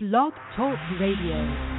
[0.00, 1.77] Blog Talk Radio.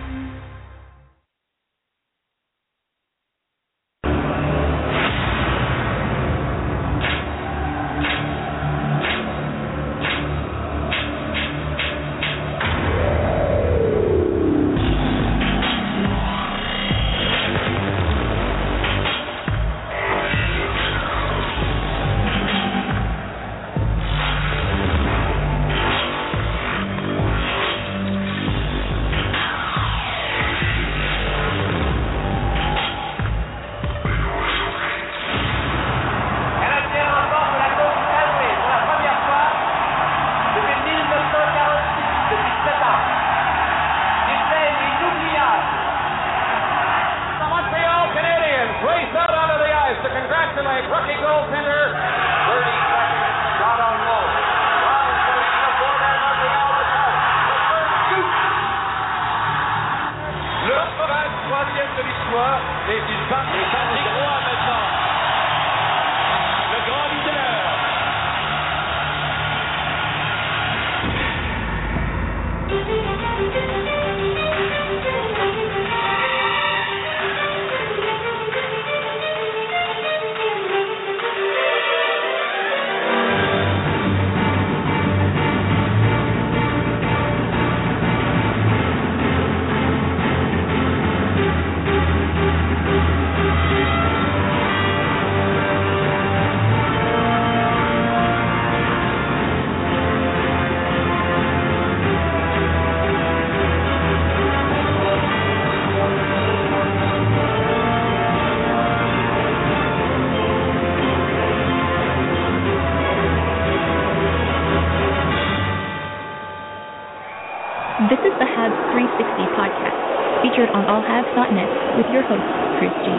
[119.19, 119.99] 360 podcast,
[120.41, 121.67] featured on allhabs.net
[121.97, 122.47] with your host,
[122.79, 123.11] Chris G.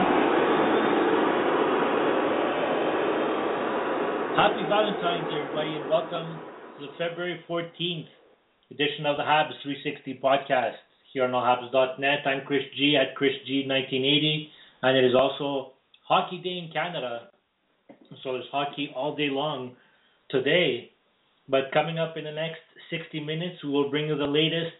[4.34, 6.41] Happy Valentine's, everybody, and welcome
[6.78, 8.09] to the February 14th
[8.71, 10.81] edition of the Habs 360 podcast
[11.12, 12.21] here on allhabs.net.
[12.25, 14.49] I'm Chris G at Chris G 1980,
[14.82, 15.72] and it is also
[16.09, 17.28] Hockey Day in Canada.
[18.22, 19.77] So there's hockey all day long
[20.31, 20.93] today.
[21.47, 24.72] But coming up in the next 60 minutes, we will bring you the latest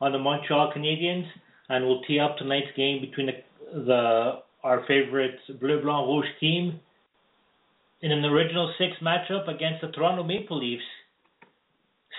[0.00, 1.26] on the Montreal Canadiens,
[1.68, 4.32] and we'll tee up tonight's game between the, the
[4.64, 6.80] our favorite Bleu Blanc Rouge team
[8.00, 10.82] in an original six matchup against the Toronto Maple Leafs.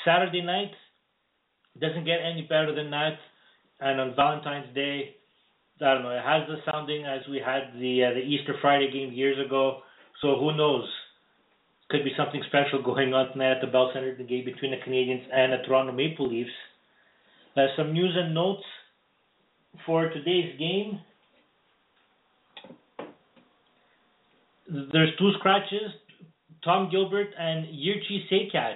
[0.05, 0.71] Saturday night
[1.79, 3.17] doesn't get any better than that,
[3.79, 5.15] and on Valentine's Day,
[5.81, 6.11] I don't know.
[6.11, 9.79] It has the sounding as we had the uh, the Easter Friday game years ago.
[10.21, 10.87] So who knows?
[11.89, 14.77] Could be something special going on tonight at the Bell Center, the game between the
[14.77, 16.51] Canadiens and the Toronto Maple Leafs.
[17.57, 18.63] Uh, some news and notes
[19.85, 20.99] for today's game.
[24.69, 25.91] There's two scratches.
[26.63, 28.75] Tom Gilbert and Jiri Sekac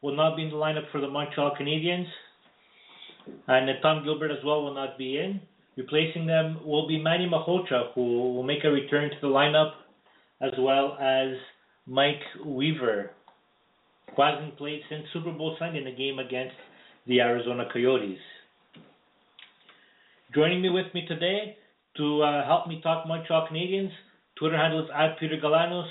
[0.00, 2.06] will not be in the lineup for the Montreal Canadiens.
[3.46, 5.40] And Tom Gilbert as well will not be in.
[5.76, 9.72] Replacing them will be Manny Malhotra, who will make a return to the lineup,
[10.40, 11.36] as well as
[11.86, 13.10] Mike Weaver,
[14.16, 16.54] who hasn't played since Super Bowl Sunday in the game against
[17.08, 18.18] the Arizona Coyotes.
[20.34, 21.56] Joining me with me today
[21.96, 23.90] to uh, help me talk Montreal Canadiens,
[24.38, 25.88] Twitter handle is at Peter Galanos.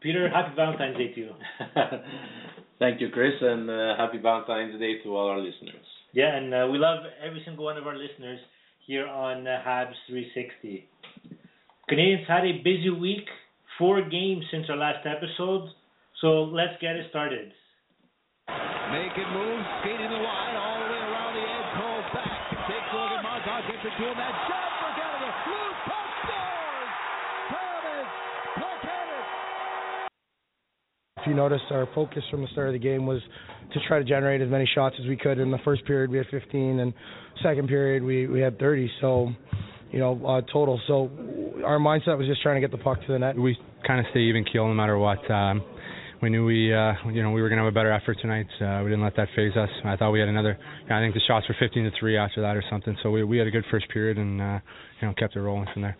[0.00, 1.30] Peter, happy Valentine's Day to you.
[2.78, 5.86] Thank you, Chris, and uh, happy Valentine's Day to all our listeners.
[6.12, 8.40] Yeah, and uh, we love every single one of our listeners
[8.86, 10.88] here on uh, Habs 360.
[11.88, 13.26] Canadians had a busy week,
[13.78, 15.68] four games since our last episode,
[16.20, 17.52] so let's get it started.
[18.96, 22.32] Making moves, skating the line, all the way around the edge, calls back,
[22.64, 26.08] takes a look at Montauk, gets it to him, that shot for Gallagher, loose puck
[26.24, 26.92] scores!
[27.52, 28.08] Thomas
[28.56, 29.28] Plekanec!
[31.20, 33.20] If you noticed, our focus from the start of the game was
[33.74, 35.38] to try to generate as many shots as we could.
[35.38, 36.94] In the first period, we had 15, and
[37.42, 38.90] second period, we we had 30.
[39.02, 39.28] So,
[39.92, 40.80] you know, uh, total.
[40.86, 41.10] So,
[41.66, 43.36] our mindset was just trying to get the puck to the net.
[43.36, 45.30] we kind of stay even keel no matter what.
[45.30, 45.62] Um,
[46.22, 48.46] we knew we, uh, you know, we were going to have a better effort tonight.
[48.60, 49.68] Uh, we didn't let that phase us.
[49.84, 50.58] I thought we had another.
[50.90, 52.96] I think the shots were 15 to three after that or something.
[53.02, 54.58] So we we had a good first period and uh,
[55.00, 55.96] you know kept it rolling from there.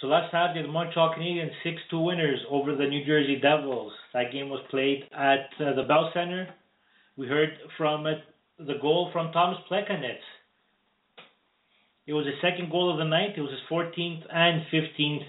[0.00, 1.50] So last Saturday, the Montreal Canadiens
[1.92, 3.92] 6-2 winners over the New Jersey Devils.
[4.14, 6.48] That game was played at uh, the Bell Center.
[7.18, 8.18] We heard from it,
[8.58, 10.16] the goal from Thomas Plekanec.
[12.06, 13.34] It was his second goal of the night.
[13.36, 15.26] It was his 14th and 15th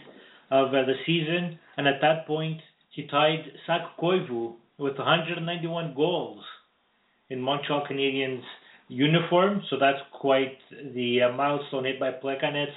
[0.51, 2.61] of uh, the season, and at that point,
[2.91, 6.43] he tied Saku Koivu with 191 goals
[7.29, 8.43] in Montreal Canadiens
[8.89, 10.57] uniform, so that's quite
[10.93, 12.67] the uh, milestone hit by Plekanec.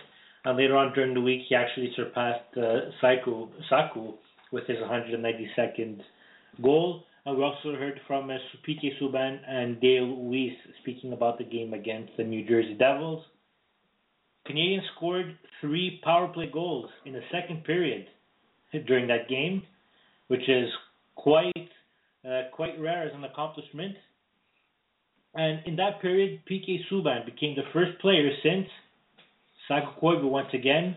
[0.44, 4.12] And later on during the week, he actually surpassed uh, Saku, Saku
[4.52, 6.00] with his 192nd
[6.62, 7.02] goal.
[7.26, 8.34] And we also heard from uh,
[8.68, 13.24] Subban and Dale Weise speaking about the game against the New Jersey Devils.
[14.46, 18.06] Canadiens scored three power play goals in the second period
[18.86, 19.62] during that game,
[20.28, 20.68] which is
[21.14, 21.52] quite
[22.26, 23.94] uh, quite rare as an accomplishment.
[25.34, 28.66] And in that period, PK Subban became the first player since
[29.68, 30.96] Saku Koivu once again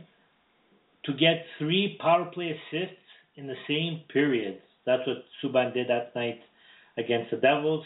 [1.06, 2.96] to get three power play assists
[3.36, 4.62] in the same period.
[4.86, 6.40] That's what Subban did that night
[6.98, 7.84] against the Devils.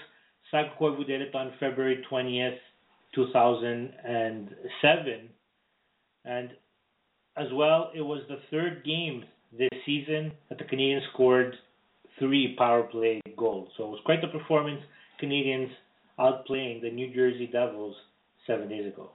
[0.52, 2.60] Saku Koivu did it on February 20th,
[3.16, 5.30] 2007.
[6.26, 6.50] And
[7.38, 9.24] as well, it was the third game
[9.58, 11.56] this season that the Canadiens scored
[12.20, 13.70] three power play goals.
[13.78, 14.82] So it was quite the performance.
[15.22, 15.70] Canadiens
[16.20, 17.96] outplaying the New Jersey Devils
[18.48, 19.10] seven days ago.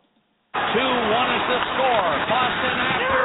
[0.54, 2.10] Two one is the score.
[2.26, 3.24] Boston after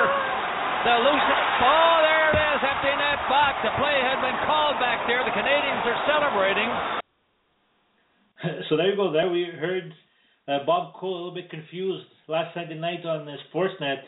[0.83, 1.29] the loose
[1.61, 1.95] ball.
[2.03, 3.53] There it is, empty net box.
[3.63, 5.23] The play had been called back there.
[5.23, 6.69] The Canadiens are celebrating.
[8.69, 9.11] so there you go.
[9.11, 9.93] There we heard
[10.47, 14.01] uh, Bob Cole a little bit confused last Sunday night on the Sportsnet.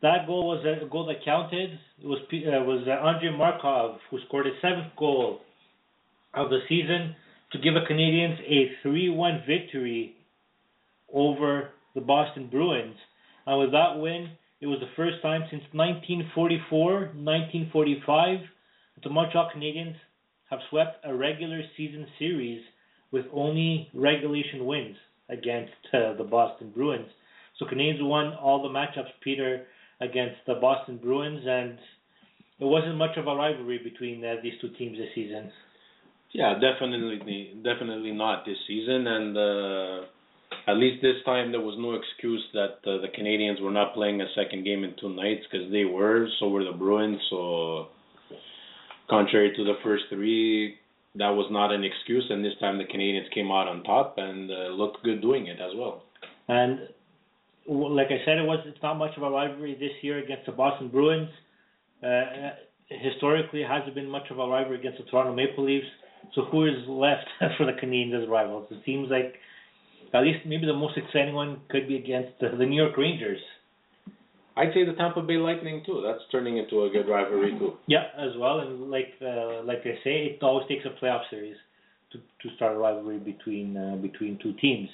[0.00, 1.70] That goal was a goal that counted.
[2.00, 5.40] It was uh, was uh, Andrei Markov who scored his seventh goal
[6.34, 7.16] of the season
[7.52, 10.14] to give the Canadiens a 3-1 victory
[11.12, 12.96] over the Boston Bruins.
[13.46, 14.30] And with that win,
[14.60, 18.38] it was the first time since 1944, 1945
[18.94, 19.96] that the Montreal Canadiens
[20.50, 22.62] have swept a regular season series
[23.10, 24.96] with only regulation wins
[25.28, 27.08] against uh, the Boston Bruins.
[27.58, 29.66] So Canadiens won all the matchups, Peter,
[30.00, 31.78] against the Boston Bruins, and
[32.60, 35.50] it wasn't much of a rivalry between uh, these two teams this season.
[36.32, 40.00] Yeah, definitely, definitely not this season, and uh,
[40.70, 44.20] at least this time there was no excuse that uh, the Canadians were not playing
[44.20, 46.28] a second game in two nights because they were.
[46.38, 47.20] So were the Bruins.
[47.30, 47.88] So
[49.08, 50.76] contrary to the first three,
[51.14, 54.50] that was not an excuse, and this time the Canadians came out on top and
[54.50, 56.02] uh, looked good doing it as well.
[56.48, 56.88] And
[57.68, 60.52] like I said, it was it's not much of a rivalry this year against the
[60.52, 61.28] Boston Bruins.
[62.02, 62.50] Uh,
[62.88, 65.86] historically, it hasn't been much of a rivalry against the Toronto Maple Leafs.
[66.34, 68.66] So who is left for the Canadiens as rivals?
[68.70, 69.34] It seems like
[70.14, 73.40] at least maybe the most exciting one could be against the, the New York Rangers.
[74.56, 76.02] I'd say the Tampa Bay Lightning too.
[76.04, 77.74] That's turning into a good rivalry too.
[77.86, 81.56] Yeah, as well, and like uh, like I say, it always takes a playoff series
[82.10, 84.88] to to start a rivalry between uh, between two teams.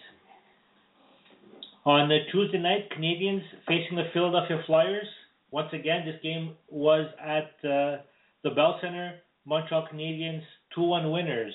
[1.86, 5.06] On the Tuesday night, Canadians facing the Philadelphia Flyers.
[5.50, 8.00] Once again, this game was at uh,
[8.42, 9.16] the Bell Center.
[9.46, 10.40] Montreal Canadiens
[10.76, 11.52] 2-1 winners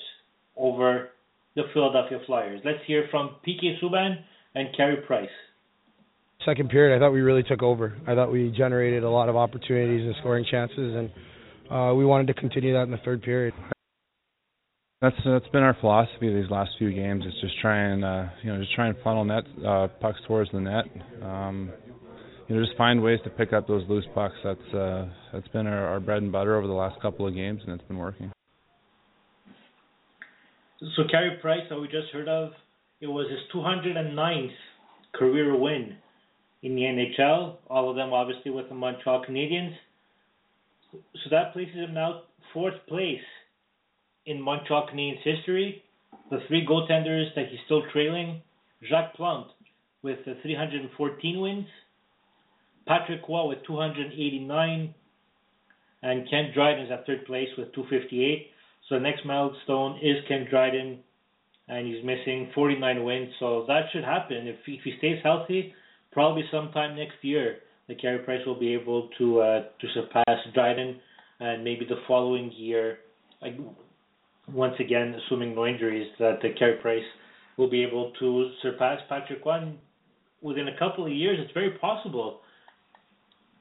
[0.56, 1.08] over
[1.56, 2.60] the Philadelphia Flyers.
[2.64, 4.22] Let's hear from PK Subban
[4.54, 5.28] and Carey Price.
[6.44, 7.96] Second period, I thought we really took over.
[8.06, 11.10] I thought we generated a lot of opportunities and scoring chances, and
[11.70, 13.52] uh, we wanted to continue that in the third period.
[15.02, 17.24] That's that's been our philosophy these last few games.
[17.24, 20.50] Is just try and uh, you know just try and funnel net uh, pucks towards
[20.52, 20.84] the net.
[21.22, 21.72] Um,
[22.46, 24.34] you know just find ways to pick up those loose pucks.
[24.44, 27.62] That's uh, that's been our, our bread and butter over the last couple of games,
[27.64, 28.30] and it's been working.
[30.80, 32.52] So Carey Price, that we just heard of,
[33.00, 34.48] it was his 209th
[35.14, 35.96] career win
[36.62, 37.56] in the NHL.
[37.68, 39.74] All of them obviously with the Montreal Canadiens.
[40.92, 43.20] So that places him now fourth place
[44.30, 45.82] in Montreal Canadiens history.
[46.30, 48.42] The three goaltenders that he's still trailing:
[48.88, 49.50] Jacques Plante
[50.02, 51.66] with 314 wins,
[52.86, 54.94] Patrick Roy with 289,
[56.02, 58.46] and Ken Dryden is at third place with 258.
[58.88, 61.00] So the next milestone is Ken Dryden,
[61.68, 63.28] and he's missing 49 wins.
[63.38, 65.74] So that should happen if he, if he stays healthy.
[66.12, 70.98] Probably sometime next year, the Carey Price will be able to uh, to surpass Dryden,
[71.38, 72.98] and maybe the following year,
[73.42, 73.54] like,
[74.52, 77.04] once again, assuming no injuries, that the Carey Price
[77.56, 79.72] will be able to surpass Patrick Roy
[80.40, 81.38] within a couple of years.
[81.40, 82.40] It's very possible,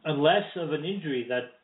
[0.05, 1.59] unless of an injury that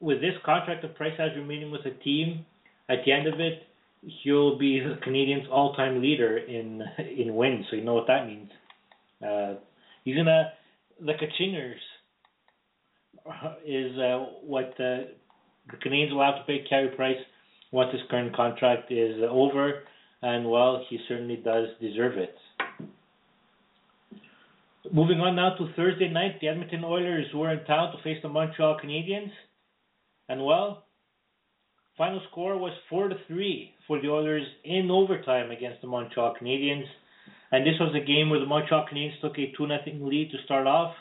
[0.00, 2.44] with this contract the Price has remaining with the team
[2.88, 3.62] at the end of it,
[4.22, 7.66] he'll be the Canadiens' all-time leader in in wins.
[7.70, 8.50] So you know what that means.
[9.26, 9.54] Uh,
[10.04, 10.52] he's gonna
[11.00, 11.74] the Kachingers
[13.66, 15.08] is uh, what the
[15.70, 17.16] the Canadiens will have to pay Carey Price
[17.72, 19.82] once his current contract is over,
[20.22, 22.34] and well, he certainly does deserve it.
[24.92, 28.28] Moving on now to Thursday night, the Edmonton Oilers were in town to face the
[28.28, 29.30] Montreal Canadiens,
[30.28, 30.86] and well,
[31.96, 36.84] Final score was four to three for the Oilers in overtime against the Montreal Canadiens.
[37.52, 40.36] And this was a game where the Montreal Canadiens took a 2 nothing lead to
[40.44, 40.94] start off.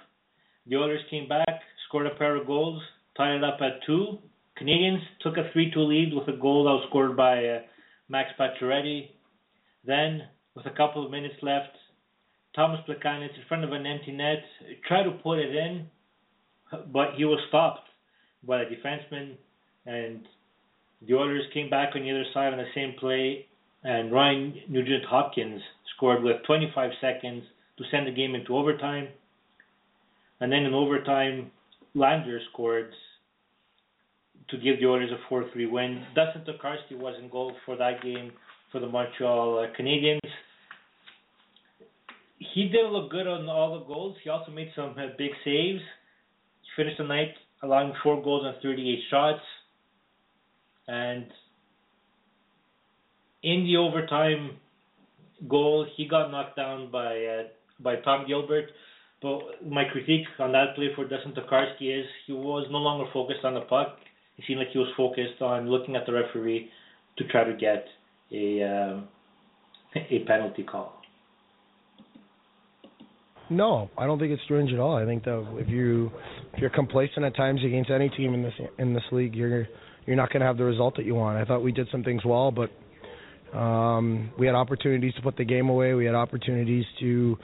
[0.67, 2.81] The Oilers came back, scored a pair of goals,
[3.17, 4.19] tied it up at two.
[4.59, 7.59] Canadiens took a 3 2 lead with a goal that was scored by uh,
[8.07, 9.09] Max Pacioretty.
[9.85, 10.23] Then,
[10.55, 11.75] with a couple of minutes left,
[12.55, 14.43] Thomas Plekanec in front of an empty net
[14.87, 15.87] tried to put it in,
[16.91, 17.87] but he was stopped
[18.47, 19.35] by the defenseman.
[19.85, 20.21] And
[21.05, 23.45] the Oilers came back on the other side on the same play,
[23.83, 25.61] and Ryan Nugent Hopkins
[25.95, 27.43] scored with 25 seconds
[27.77, 29.09] to send the game into overtime.
[30.39, 31.51] And then in overtime,
[31.93, 32.91] Lander scored
[34.49, 36.03] to give the Oilers a 4-3 win.
[36.15, 38.31] Dustin Tokarski was in goal for that game
[38.71, 40.19] for the Montreal uh, Canadiens.
[42.53, 44.17] He did look good on all the goals.
[44.23, 45.81] He also made some uh, big saves.
[46.61, 47.33] He finished the night
[47.63, 49.41] allowing four goals on 38 shots.
[50.87, 51.25] And
[53.43, 54.57] in the overtime
[55.49, 57.43] goal, he got knocked down by uh,
[57.79, 58.65] by Tom Gilbert.
[59.21, 63.43] But my critique on that play for Dustin Tokarski is he was no longer focused
[63.43, 63.97] on the puck.
[64.37, 66.69] It seemed like he was focused on looking at the referee
[67.17, 67.85] to try to get
[68.31, 69.07] a um,
[69.95, 71.01] a penalty call.
[73.49, 74.95] No, I don't think it's strange at all.
[74.95, 76.11] I think that if you
[76.53, 79.67] if you're complacent at times against any team in this in this league, you're
[80.05, 81.37] you're not going to have the result that you want.
[81.37, 82.71] I thought we did some things well, but
[83.57, 85.93] um, we had opportunities to put the game away.
[85.93, 87.37] We had opportunities to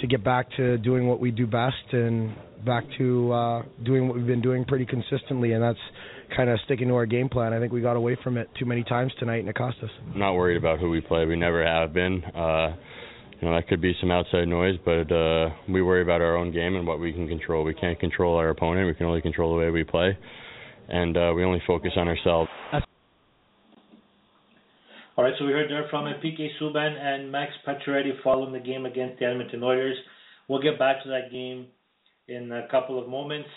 [0.00, 4.16] to get back to doing what we do best and back to uh, doing what
[4.16, 5.78] we've been doing pretty consistently, and that's
[6.36, 7.52] kind of sticking to our game plan.
[7.52, 9.90] I think we got away from it too many times tonight, and it cost us.
[10.12, 11.24] I'm not worried about who we play.
[11.26, 12.22] We never have been.
[12.24, 12.76] Uh,
[13.40, 16.52] you know that could be some outside noise, but uh, we worry about our own
[16.52, 17.64] game and what we can control.
[17.64, 18.86] We can't control our opponent.
[18.88, 20.18] We can only control the way we play,
[20.88, 22.50] and uh, we only focus on ourselves.
[25.16, 28.86] All right, so we heard there from PK Subban and Max Pacioretty following the game
[28.86, 29.96] against the Edmonton Oilers.
[30.48, 31.66] We'll get back to that game
[32.28, 33.48] in a couple of moments.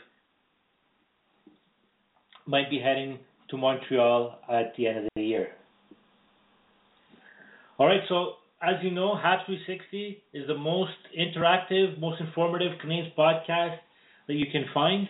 [2.48, 3.20] might be heading
[3.50, 5.50] to Montreal at the end of the year.
[7.78, 13.14] All right, so as you know, Habs 360 is the most interactive, most informative Canadiens
[13.16, 13.78] podcast
[14.28, 15.08] that you can find.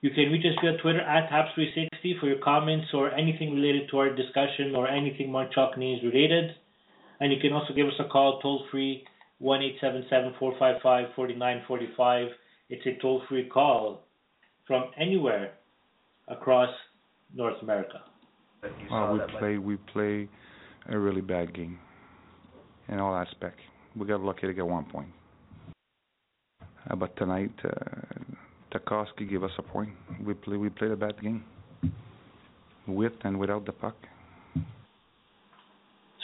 [0.00, 3.88] You can reach us via Twitter at Habs 360 for your comments or anything related
[3.90, 6.56] to our discussion or anything Montreal Canadiens related.
[7.22, 9.04] And you can also give us a call toll free
[9.38, 12.28] 1 877 455 4945.
[12.68, 14.00] It's a toll free call
[14.66, 15.52] from anywhere
[16.26, 16.70] across
[17.32, 18.00] North America.
[18.90, 20.28] Well, we play we play
[20.88, 21.78] a really bad game
[22.88, 23.62] in all aspects.
[23.94, 25.12] We got lucky to get one point.
[26.90, 27.70] Uh, but tonight, uh,
[28.74, 29.90] Tokarski gave us a point.
[30.24, 31.44] We play we played a bad game,
[32.88, 33.94] with and without the puck.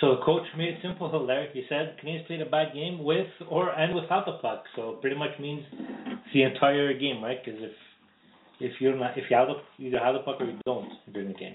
[0.00, 1.49] So coach made it simple there.
[1.52, 4.64] He said Canadiens played a bad game with or and without the puck.
[4.76, 5.64] So pretty much means
[6.33, 7.38] the entire game, right?
[7.45, 7.73] Because if
[8.61, 11.28] if you're not if you have the either have the puck or you don't during
[11.28, 11.55] the game.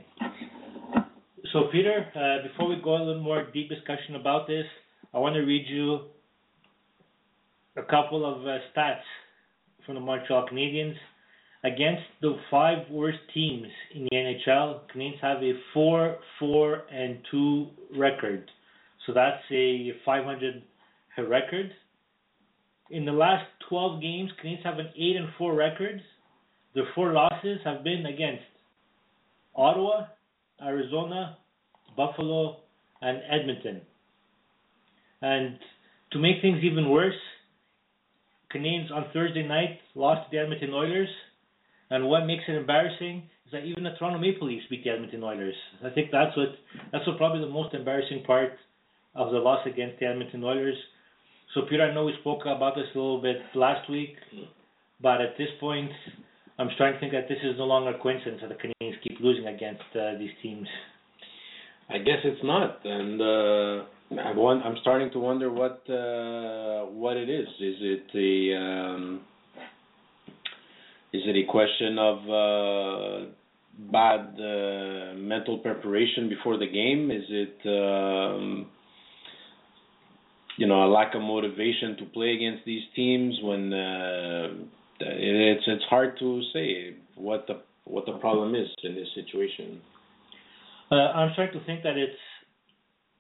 [1.51, 4.65] So Peter, uh, before we go a little more deep discussion about this,
[5.13, 6.00] I want to read you
[7.77, 9.05] a couple of uh, stats
[9.85, 10.95] from the Montreal Canadiens.
[11.65, 17.67] Against the five worst teams in the NHL, Canadiens have a 4 4 and 2
[17.98, 18.50] record.
[19.05, 20.62] So that's a 500
[21.27, 21.72] record.
[22.89, 26.01] In the last 12 games, Canadiens have an 8 and 4 record.
[26.74, 28.43] Their four losses have been against
[29.55, 30.08] Ottawa,
[30.62, 31.38] Arizona,
[31.96, 32.58] Buffalo,
[33.01, 33.82] and Edmonton.
[35.22, 35.60] And
[36.12, 37.13] to make things even worse,
[38.53, 41.10] Canadiens on Thursday night lost to the Edmonton Oilers.
[41.93, 45.23] And what makes it embarrassing is that even the Toronto Maple Leafs beat the Edmonton
[45.23, 45.53] Oilers.
[45.85, 46.50] I think that's what
[46.91, 48.53] that's what probably the most embarrassing part
[49.13, 50.75] of the loss against the Edmonton Oilers.
[51.53, 54.15] So Peter, I know we spoke about this a little bit last week,
[55.03, 55.91] but at this point,
[56.57, 59.19] I'm starting to think that this is no longer a coincidence that the Canadiens keep
[59.19, 60.67] losing against uh, these teams.
[61.91, 67.47] I guess it's not, and uh, I'm starting to wonder what uh, what it is.
[67.59, 69.21] Is it the um,
[71.13, 73.25] is it a question of uh,
[73.91, 77.12] bad uh, mental preparation before the game?
[77.12, 78.67] Is it um,
[80.58, 84.48] you know a lack of motivation to play against these teams when uh,
[85.00, 89.82] it's it's hard to say what the what the problem is in this situation.
[90.91, 92.17] Uh, I'm starting to think that it's.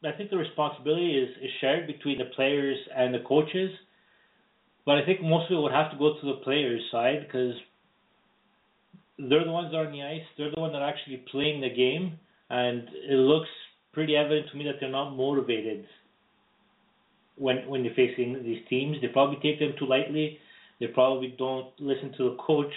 [0.05, 3.71] I think the responsibility is, is shared between the players and the coaches,
[4.85, 7.53] but I think mostly it would have to go to the players' side because
[9.29, 10.23] they're the ones that are on the ice.
[10.37, 13.49] They're the ones that are actually playing the game, and it looks
[13.93, 15.85] pretty evident to me that they're not motivated
[17.35, 18.97] when when they're facing these teams.
[19.01, 20.39] They probably take them too lightly.
[20.79, 22.73] They probably don't listen to the coach,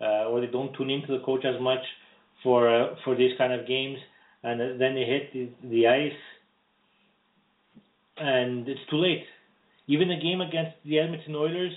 [0.00, 1.80] uh, or they don't tune into the coach as much
[2.42, 3.98] for uh, for these kind of games,
[4.42, 6.20] and then they hit the, the ice,
[8.16, 9.24] and it's too late.
[9.86, 11.72] Even the game against the Edmonton Oilers,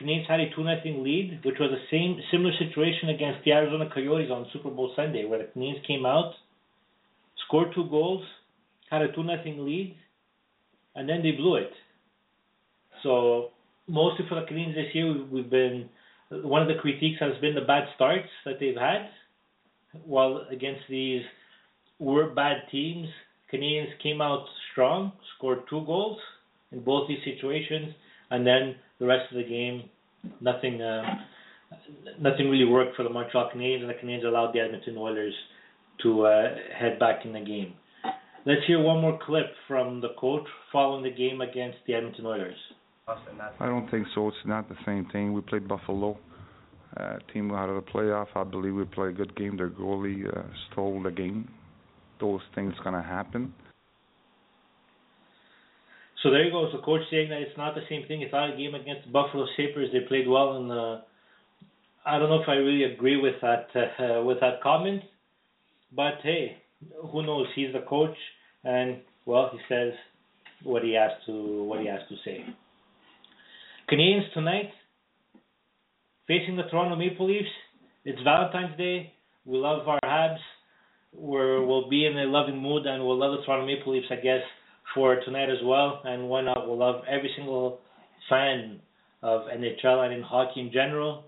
[0.00, 3.88] Canadiens had a two nothing lead, which was the same similar situation against the Arizona
[3.92, 6.32] Coyotes on Super Bowl Sunday, where the Canadiens came out,
[7.46, 8.24] scored two goals,
[8.90, 9.96] had a two nothing lead,
[10.94, 11.70] and then they blew it.
[13.02, 13.50] So
[13.86, 15.88] mostly for the Canadiens this year, we've, we've been
[16.30, 19.08] one of the critiques has been the bad starts that they've had.
[20.04, 21.22] While against these
[21.98, 23.08] were bad teams,
[23.50, 26.18] Canadians came out strong, scored two goals
[26.70, 27.92] in both these situations,
[28.30, 29.84] and then the rest of the game,
[30.40, 31.02] nothing, uh,
[32.20, 35.34] nothing really worked for the Montreal Canadiens, and the Canadiens allowed the Edmonton Oilers
[36.02, 37.74] to uh, head back in the game.
[38.46, 42.56] Let's hear one more clip from the coach following the game against the Edmonton Oilers.
[43.58, 44.28] I don't think so.
[44.28, 45.32] It's not the same thing.
[45.32, 46.16] We played Buffalo,
[46.96, 48.28] uh, team out of the playoff.
[48.34, 49.56] I believe we played a good game.
[49.56, 51.48] Their goalie uh, stole the game.
[52.20, 53.52] Those things gonna happen.
[56.22, 56.68] So there you go.
[56.72, 58.22] So coach saying that it's not the same thing.
[58.22, 59.90] It's not a game against the Buffalo Sabres.
[59.92, 61.00] They played well, and uh,
[62.04, 65.02] I don't know if I really agree with that uh, with that comment.
[65.94, 66.56] But hey,
[67.10, 67.46] who knows?
[67.54, 68.16] He's the coach,
[68.64, 69.92] and well, he says
[70.62, 72.44] what he has to what he has to say.
[73.90, 74.70] Canadiens tonight
[76.30, 77.48] facing the Toronto Maple Leafs.
[78.04, 79.12] It's Valentine's Day.
[79.44, 80.38] We love our Habs.
[81.12, 84.14] We're, we'll be in a loving mood and we'll love the Toronto Maple Leafs, I
[84.14, 84.42] guess,
[84.94, 86.00] for tonight as well.
[86.04, 86.66] And why not?
[86.66, 87.80] We'll love every single
[88.28, 88.80] fan
[89.22, 91.24] of NHL and in hockey in general.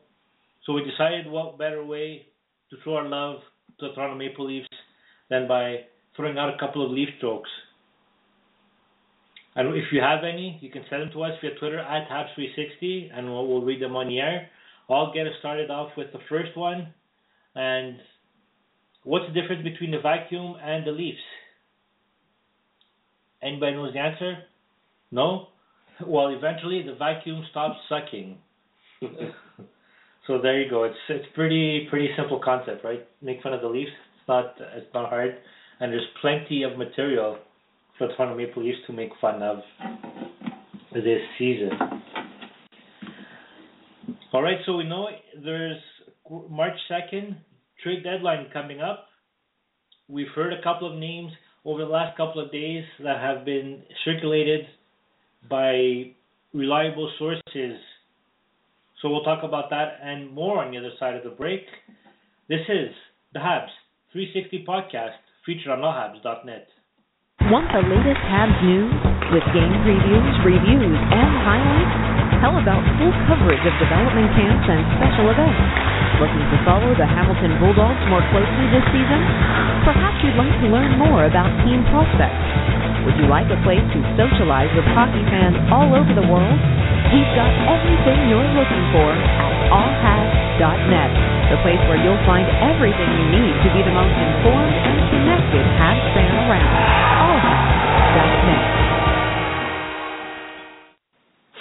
[0.65, 2.27] So we decided what better way
[2.71, 3.41] to show our love
[3.81, 4.69] to the Toronto Maple Leafs
[5.29, 5.81] than by
[6.17, 7.51] throwing out a couple of Leaf jokes.
[9.55, 13.11] And if you have any, you can send them to us via Twitter at Habs360,
[13.15, 14.49] and we'll, we'll read them on the air.
[14.89, 16.89] I'll get us started off with the first one.
[17.55, 17.99] And
[19.05, 21.19] what's the difference between the vacuum and the Leafs?
[23.43, 24.39] Anybody knows the answer?
[25.11, 25.49] No?
[26.07, 28.39] Well, eventually the vacuum stops sucking.
[30.27, 30.85] so there you go.
[30.85, 33.07] It's it's pretty pretty simple concept, right?
[33.21, 33.91] Make fun of the Leafs.
[34.19, 35.37] It's not it's not hard,
[35.81, 37.39] and there's plenty of material
[37.99, 39.59] for Toronto Maple Leafs to make fun of
[40.95, 41.71] this season.
[44.33, 45.09] All right, so we know
[45.45, 45.77] there's
[46.49, 47.37] March 2nd,
[47.83, 49.07] trade deadline coming up.
[50.09, 51.33] We've heard a couple of names
[51.65, 54.67] over the last couple of days that have been circulated
[55.49, 56.11] by
[56.53, 57.79] reliable sources.
[59.01, 61.63] So we'll talk about that and more on the other side of the break.
[62.49, 62.91] This is
[63.33, 63.71] the Habs
[64.13, 66.69] 360 podcast featured on allhabs.net.
[67.51, 68.95] Want the latest Habs news
[69.35, 71.95] with game previews, reviews, and highlights?
[72.39, 75.92] How about full coverage of development camps and special events?
[76.23, 79.19] Looking to follow the Hamilton Bulldogs more closely this season?
[79.83, 82.47] Perhaps you'd like to learn more about team prospects.
[83.03, 86.63] Would you like a place to socialize with hockey fans all over the world?
[87.11, 91.11] We've got everything you're looking for at allhabs.net,
[91.51, 95.67] the place where you'll find everything you need to be the most informed and connected
[95.75, 96.71] Habs fan around.
[97.19, 98.92] Allhabs.net.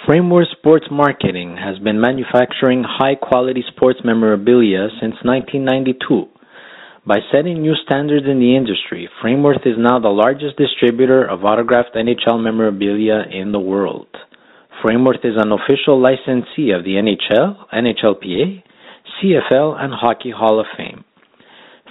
[0.04, 6.26] Frameworth Sports Marketing has been manufacturing high quality sports memorabilia since 1992.
[7.06, 11.94] By setting new standards in the industry, Frameworth is now the largest distributor of autographed
[11.94, 14.08] NHL memorabilia in the world.
[14.82, 18.60] Frameworth is an official licensee of the NHL, NHLPA,
[19.22, 21.04] CFL, and Hockey Hall of Fame.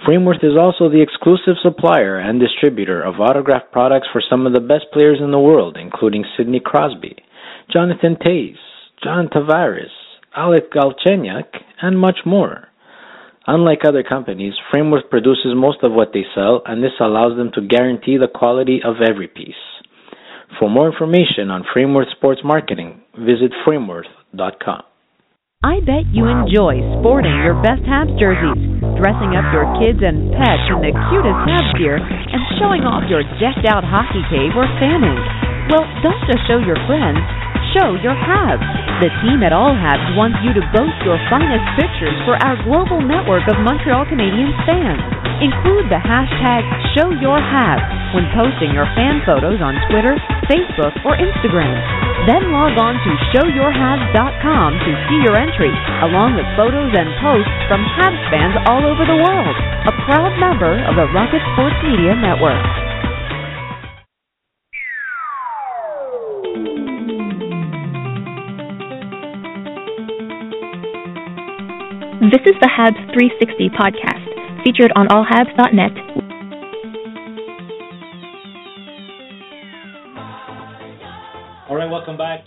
[0.04, 4.60] Frameworth is also the exclusive supplier and distributor of autographed products for some of the
[4.60, 7.16] best players in the world, including Sidney Crosby,
[7.70, 8.56] Jonathan Toews,
[9.02, 9.92] John Tavares,
[10.34, 11.46] Alex Galchenyuk,
[11.80, 12.68] and much more.
[13.46, 17.66] Unlike other companies, Frameworth produces most of what they sell, and this allows them to
[17.66, 19.54] guarantee the quality of every piece.
[20.60, 24.82] For more information on Frameworth Sports Marketing, visit frameworth.com.
[25.62, 28.62] I bet you enjoy sporting your best Habs jerseys,
[28.98, 33.22] dressing up your kids and pets in the cutest Habs gear, and showing off your
[33.42, 35.18] decked out hockey cave or fanning.
[35.70, 37.22] Well, don't just show your friends,
[37.72, 38.64] show your Habs.
[39.00, 43.00] The team at All Habs wants you to boast your finest pictures for our global
[43.00, 45.00] network of Montreal Canadiens fans.
[45.40, 46.62] Include the hashtag
[46.94, 50.14] ShowYourHabs when posting your fan photos on Twitter,
[50.46, 51.74] Facebook, or Instagram.
[52.28, 55.72] Then log on to showyourhabs.com to see your entry,
[56.06, 59.56] along with photos and posts from Habs fans all over the world.
[59.88, 62.91] A proud member of the Rocket Sports Media Network.
[72.32, 75.92] This is the Habs 360 podcast, featured on allhabs.net.
[81.68, 82.40] All right, welcome back.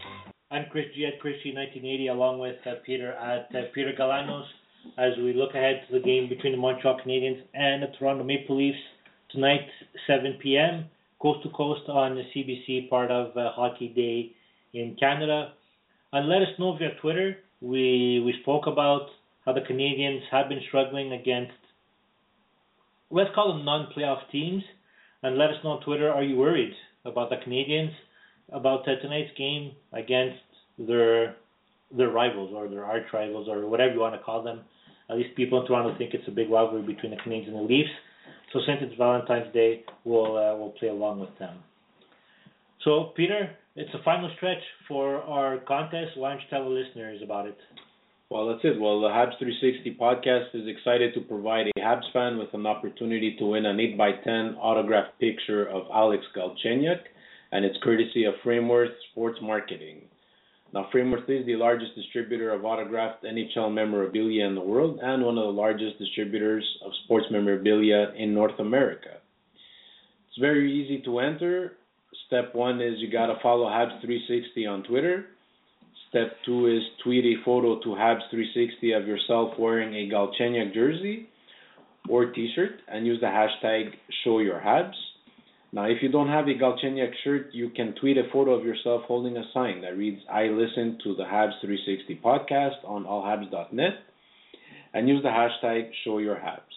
[0.50, 4.46] I'm Chris G at Chris G 1980, along with uh, Peter at uh, Peter Galanos,
[4.98, 8.58] as we look ahead to the game between the Montreal Canadiens and the Toronto Maple
[8.58, 8.80] Leafs
[9.30, 9.68] tonight,
[10.08, 10.86] 7 p.m.
[11.22, 14.32] coast to coast on the CBC, part of uh, Hockey Day
[14.74, 15.54] in Canada.
[16.12, 17.38] And let us know via Twitter.
[17.62, 19.10] We we spoke about
[19.46, 21.54] how the Canadiens have been struggling against,
[23.12, 24.64] let's call them non-playoff teams.
[25.24, 27.92] And let us know on Twitter, are you worried about the Canadiens,
[28.52, 30.38] about tonight's game against
[30.78, 31.36] their
[31.96, 34.62] their rivals or their arch rivals or whatever you want to call them.
[35.10, 37.62] At least people in Toronto think it's a big rivalry between the Canadiens and the
[37.62, 37.90] Leafs.
[38.54, 41.58] So since it's Valentine's Day, we'll uh, we'll play along with them.
[42.84, 46.18] So Peter, it's the final stretch for our contest.
[46.18, 47.58] Why don't you tell the listeners about it?
[48.32, 48.82] Well, that's it.
[48.82, 53.36] Well, the Habs 360 podcast is excited to provide a Habs fan with an opportunity
[53.38, 57.02] to win an 8x10 autographed picture of Alex Galchenyuk,
[57.52, 60.02] and it's courtesy of Frameworth Sports Marketing.
[60.74, 65.38] Now, Frameworth is the largest distributor of autographed NHL memorabilia in the world and one
[65.38, 69.20] of the largest distributors of sports memorabilia in North America.
[70.28, 71.74] It's very easy to enter.
[72.26, 75.28] Step one is you got to follow Habs 360 on Twitter.
[76.16, 81.28] Step two is tweet a photo to Habs360 of yourself wearing a Galchenyuk jersey
[82.08, 83.90] or T-shirt and use the hashtag
[84.26, 84.94] ShowYourHabs.
[85.74, 89.02] Now, if you don't have a Galchenyuk shirt, you can tweet a photo of yourself
[89.10, 93.96] holding a sign that reads "I listen to the Habs360 podcast" on allhabs.net
[94.94, 96.76] and use the hashtag ShowYourHabs.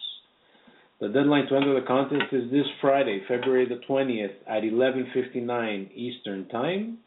[0.99, 6.45] The deadline to enter the contest is this Friday, February the 20th at 11:59 Eastern
[6.49, 6.97] Time.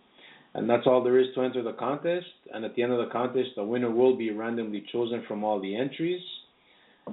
[0.55, 2.27] And that's all there is to enter the contest.
[2.53, 5.61] And at the end of the contest, the winner will be randomly chosen from all
[5.61, 6.21] the entries.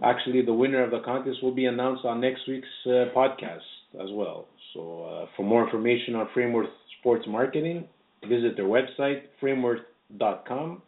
[0.03, 3.65] Actually, the winner of the contest will be announced on next week's uh, podcast
[3.99, 4.47] as well.
[4.73, 7.87] So, uh, for more information on Frameworth Sports Marketing,
[8.27, 10.81] visit their website, frameworth.com.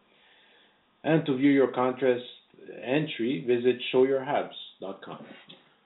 [1.04, 2.24] And to view your contest
[2.86, 5.26] entry, visit showyourhabs.com.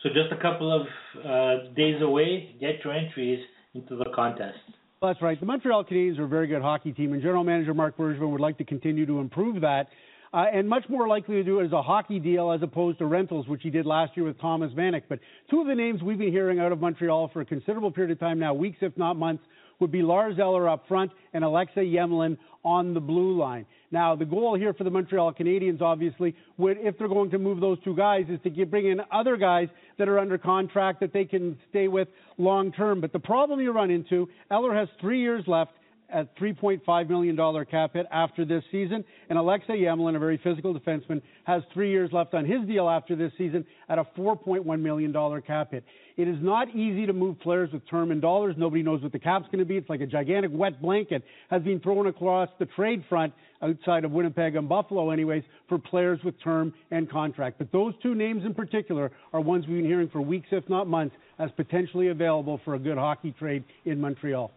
[0.03, 0.87] So, just a couple of
[1.23, 3.39] uh, days away, get your entries
[3.73, 4.57] into the contest.
[5.05, 5.39] That's right.
[5.39, 8.41] The Montreal Canadiens are a very good hockey team, and General Manager Marc Bergevin would
[8.41, 9.89] like to continue to improve that,
[10.33, 13.05] uh, and much more likely to do it as a hockey deal as opposed to
[13.05, 15.03] rentals, which he did last year with Thomas Vanek.
[15.07, 15.19] But
[15.51, 18.19] two of the names we've been hearing out of Montreal for a considerable period of
[18.19, 19.43] time now, weeks if not months,
[19.79, 23.67] would be Lars Eller up front and Alexei Emelin on the blue line.
[23.91, 27.59] Now, the goal here for the Montreal Canadiens, obviously, would if they're going to move
[27.59, 31.13] those two guys, is to get, bring in other guys that are under contract that
[31.13, 33.01] they can stay with long term.
[33.01, 35.71] But the problem you run into, Eller has three years left.
[36.09, 39.03] At $3.5 million cap hit after this season.
[39.29, 43.15] And Alexei Emelin, a very physical defenseman, has three years left on his deal after
[43.15, 45.83] this season at a $4.1 million cap hit.
[46.17, 48.55] It is not easy to move players with term and dollars.
[48.57, 49.75] Nobody knows what the cap's going to be.
[49.75, 54.11] It's like a gigantic wet blanket has been thrown across the trade front outside of
[54.11, 57.57] Winnipeg and Buffalo, anyways, for players with term and contract.
[57.57, 60.87] But those two names in particular are ones we've been hearing for weeks, if not
[60.87, 64.51] months, as potentially available for a good hockey trade in Montreal.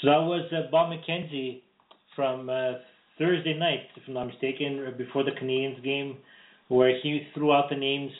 [0.00, 1.62] So that was uh, Bob McKenzie
[2.14, 2.78] from uh,
[3.18, 6.18] Thursday night, if I'm not mistaken, before the Canadiens game,
[6.68, 8.12] where he threw out the names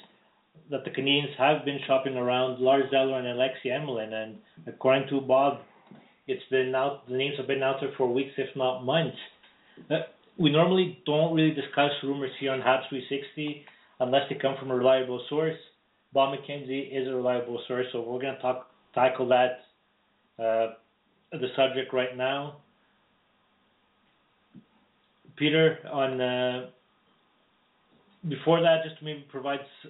[0.71, 4.13] that the Canadiens have been shopping around Lars Eller and Alexei Emelin.
[4.13, 4.37] And
[4.67, 5.61] according to Bob,
[6.27, 7.09] it's been out.
[7.09, 9.17] The names have been out there for weeks, if not months.
[9.91, 10.01] Uh,
[10.39, 13.65] we normally don't really discuss rumors here on Habs 360
[14.01, 15.57] unless they come from a reliable source.
[16.13, 19.61] Bob McKenzie is a reliable source, so we're going to talk tackle that
[20.43, 20.75] uh,
[21.33, 22.57] the subject right now.
[25.37, 26.67] Peter, on uh,
[28.29, 29.61] before that, just maybe provide.
[29.85, 29.89] Uh,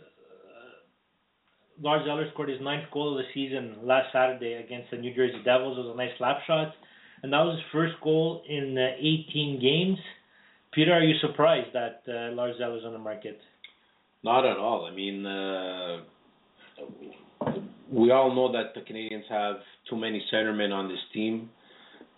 [1.80, 5.40] Lars Eller scored his ninth goal of the season last Saturday against the New Jersey
[5.44, 5.78] Devils.
[5.78, 6.74] It was a nice slap shot,
[7.22, 9.98] and that was his first goal in uh, 18 games.
[10.72, 13.38] Peter, are you surprised that uh, Lars Eller is on the market?
[14.22, 14.84] Not at all.
[14.84, 15.98] I mean, uh,
[17.90, 19.56] we all know that the Canadians have
[19.88, 21.50] too many centermen on this team.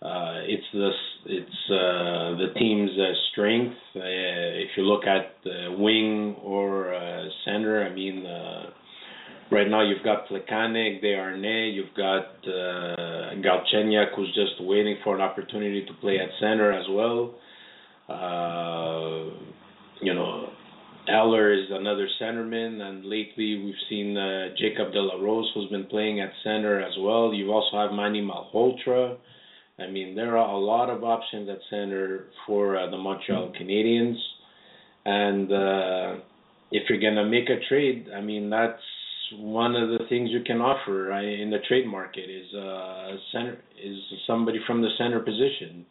[0.01, 0.89] Uh, it's the
[1.27, 3.75] it's uh, the team's uh, strength.
[3.95, 5.35] Uh, if you look at
[5.77, 8.71] wing or uh, center, I mean, uh,
[9.51, 15.21] right now you've got Plekanec, Desharnais, you've got uh, Galchenyuk, who's just waiting for an
[15.21, 17.35] opportunity to play at center as well.
[20.01, 20.50] You know,
[21.11, 25.85] Eller is another centerman, and lately we've seen uh, Jacob De La Rose, who's been
[25.85, 27.33] playing at center as well.
[27.33, 29.17] You also have Manny Malhotra.
[29.77, 34.15] I mean, there are a lot of options at center for uh, the Montreal Canadiens,
[35.05, 36.21] and uh,
[36.71, 38.81] if you're gonna make a trade, I mean that's
[39.33, 43.57] one of the things you can offer right, in the trade market is uh, center
[43.83, 43.97] is
[44.27, 45.85] somebody from the center position.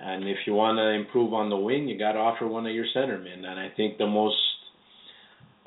[0.00, 2.74] And if you want to improve on the wing, you got to offer one of
[2.74, 3.44] your centermen.
[3.44, 4.36] And I think the most,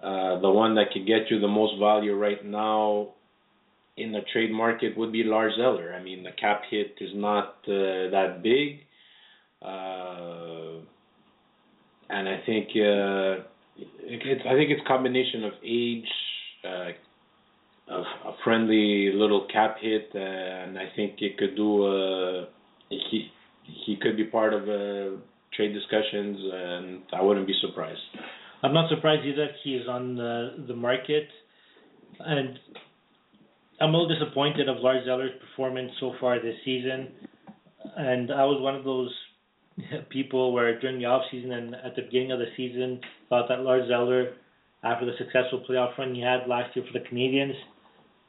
[0.02, 3.10] uh, the one that could get you the most value right now
[3.98, 5.94] in the trade market would be Lars Eller.
[5.94, 8.80] I mean, the cap hit is not uh, that big,
[9.62, 10.80] uh,
[12.10, 13.44] and I think uh,
[13.78, 16.08] it's I think it's combination of age,
[16.65, 21.86] uh, of a friendly little cap hit, uh, and I think it could do.
[21.86, 22.46] Uh,
[22.89, 23.30] he
[23.86, 25.17] he could be part of uh,
[25.53, 27.99] trade discussions, and I wouldn't be surprised.
[28.63, 29.47] I'm not surprised either.
[29.63, 31.27] He is on the, the market,
[32.19, 32.57] and
[33.79, 37.07] I'm a little disappointed of Lars Eller's performance so far this season.
[37.97, 39.12] And I was one of those
[40.10, 43.62] people where during the off season and at the beginning of the season thought that
[43.62, 44.34] Lars Eller,
[44.84, 47.55] after the successful playoff run he had last year for the Canadiens,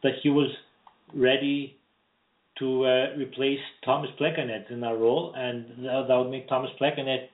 [0.03, 0.49] that he was
[1.15, 1.77] ready
[2.59, 7.29] to uh, replace Thomas Plekanec in that role, and that, that would make Thomas Plekanec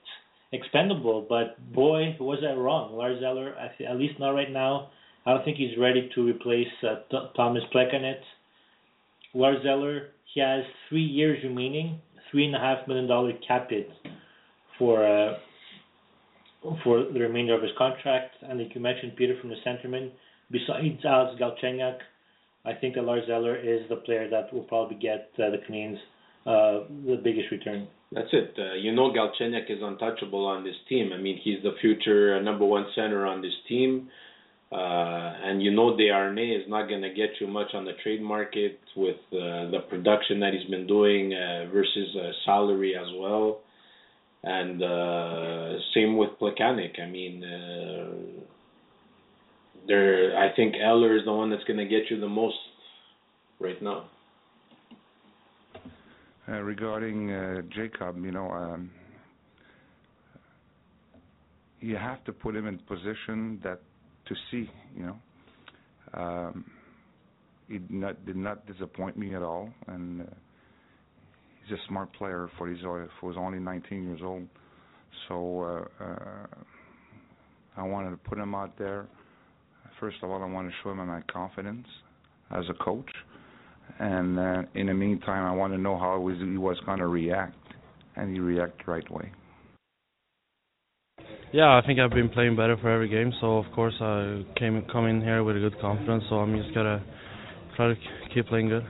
[0.52, 1.26] expendable.
[1.28, 2.96] But boy, was I wrong.
[2.96, 4.90] Lars Eller, at least not right now.
[5.26, 8.20] I don't think he's ready to replace uh, T- Thomas Plekanec.
[9.35, 12.00] Lars Eller, he has three years remaining,
[12.31, 13.90] three and a half million dollar cap hit
[14.78, 15.35] for uh,
[16.85, 18.37] for the remainder of his contract.
[18.42, 20.11] And like you mentioned, Peter from the centerman,
[20.50, 21.98] besides Alex Galchenyuk,
[22.68, 25.98] I think that Lars Eller is the player that will probably get uh, the Canadiens
[26.46, 27.88] uh, the biggest return.
[28.12, 28.54] That's it.
[28.59, 31.11] Uh, you know, Galchenyuk is untouchable on this team.
[31.12, 34.09] I mean, he's the future uh, number one center on this team.
[34.70, 34.76] Uh,
[35.44, 38.78] and you know, Desharnais is not going to get you much on the trade market
[38.96, 43.61] with uh, the production that he's been doing uh, versus uh, salary as well.
[44.42, 47.00] And uh, same with Plekanec.
[47.00, 48.42] I mean, uh,
[49.88, 50.38] there.
[50.38, 52.57] I think Eller is the one that's going to get you the most
[53.59, 54.09] right now.
[56.48, 58.90] Uh, regarding uh, Jacob, you know, um,
[61.81, 63.81] you have to put him in position that
[64.27, 65.16] to see, you know.
[66.14, 66.64] Um,
[67.68, 70.24] he did not, did not disappoint me at all, and uh,
[71.62, 72.81] he's a smart player for his
[73.20, 74.48] for his only 19 years old.
[75.29, 76.46] So uh, uh,
[77.77, 79.07] I wanted to put him out there.
[80.00, 81.87] First of all, I want to show him my confidence
[82.50, 83.11] as a coach,
[83.98, 87.56] and uh, in the meantime, I want to know how he was going to react,
[88.16, 89.32] and he reacted right way.
[91.52, 94.84] Yeah, I think I've been playing better for every game, so of course I came
[94.92, 96.22] come in here with a good confidence.
[96.28, 97.02] So I'm just gonna
[97.74, 97.94] try to
[98.34, 98.84] keep playing good.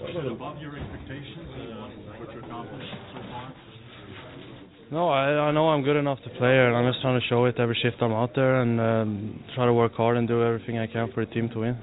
[0.00, 3.09] Was it above your expectations, uh, what you accomplished so far?
[4.90, 7.44] No, I I know I'm good enough to play, and I'm just trying to show
[7.44, 10.78] it every shift I'm out there, and um, try to work hard and do everything
[10.78, 11.78] I can for the team to win.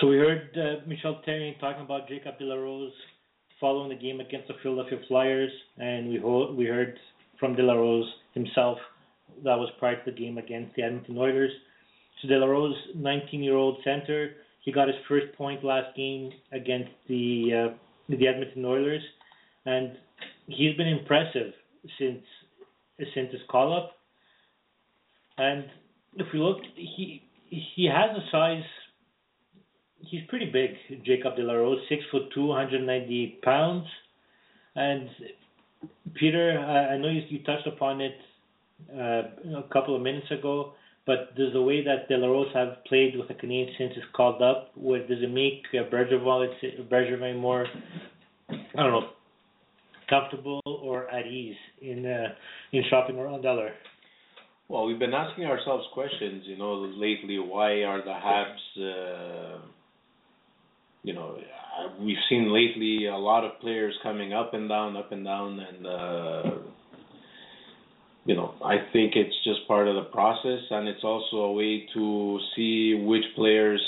[0.00, 2.92] So we heard uh, Michel Therrien talking about Jacob De La Rose
[3.60, 6.96] following the game against the Philadelphia Flyers, and we ho- we heard
[7.38, 8.78] from De La Rose himself
[9.44, 11.50] that was prior to the game against the Edmonton Oilers.
[12.22, 14.30] So De La Rose, 19-year-old center,
[14.64, 17.74] he got his first point last game against the uh,
[18.08, 19.02] the Edmonton Oilers,
[19.66, 19.98] and
[20.48, 21.52] he's been impressive
[21.98, 22.22] since
[23.14, 23.92] since his call up.
[25.36, 25.64] And
[26.16, 28.64] if we look, he he has a size.
[30.00, 30.70] He's pretty big,
[31.04, 33.84] Jacob De La Rose, six foot two, 198 pounds.
[34.76, 35.08] And
[36.14, 38.14] Peter, I, I know you, you touched upon it
[38.94, 42.84] uh, a couple of minutes ago, but there's a way that De La Rose have
[42.86, 44.70] played with the Canadians since he's called up.
[44.76, 47.66] With does it make uh, Bergevin, Bergevin more,
[48.48, 49.08] I don't know,
[50.08, 52.28] comfortable or at ease in uh,
[52.72, 53.72] in shopping around Eller?
[54.68, 57.38] Well, we've been asking ourselves questions, you know, lately.
[57.38, 59.58] Why are the Habs, uh,
[61.02, 65.10] you know, uh, we've seen lately a lot of players coming up and down, up
[65.10, 66.42] and down, and uh,
[68.26, 71.86] you know, I think it's just part of the process, and it's also a way
[71.94, 73.80] to see which players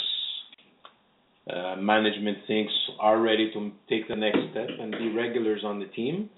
[1.48, 5.87] uh, management thinks are ready to take the next step and be regulars on the
[5.87, 6.29] team.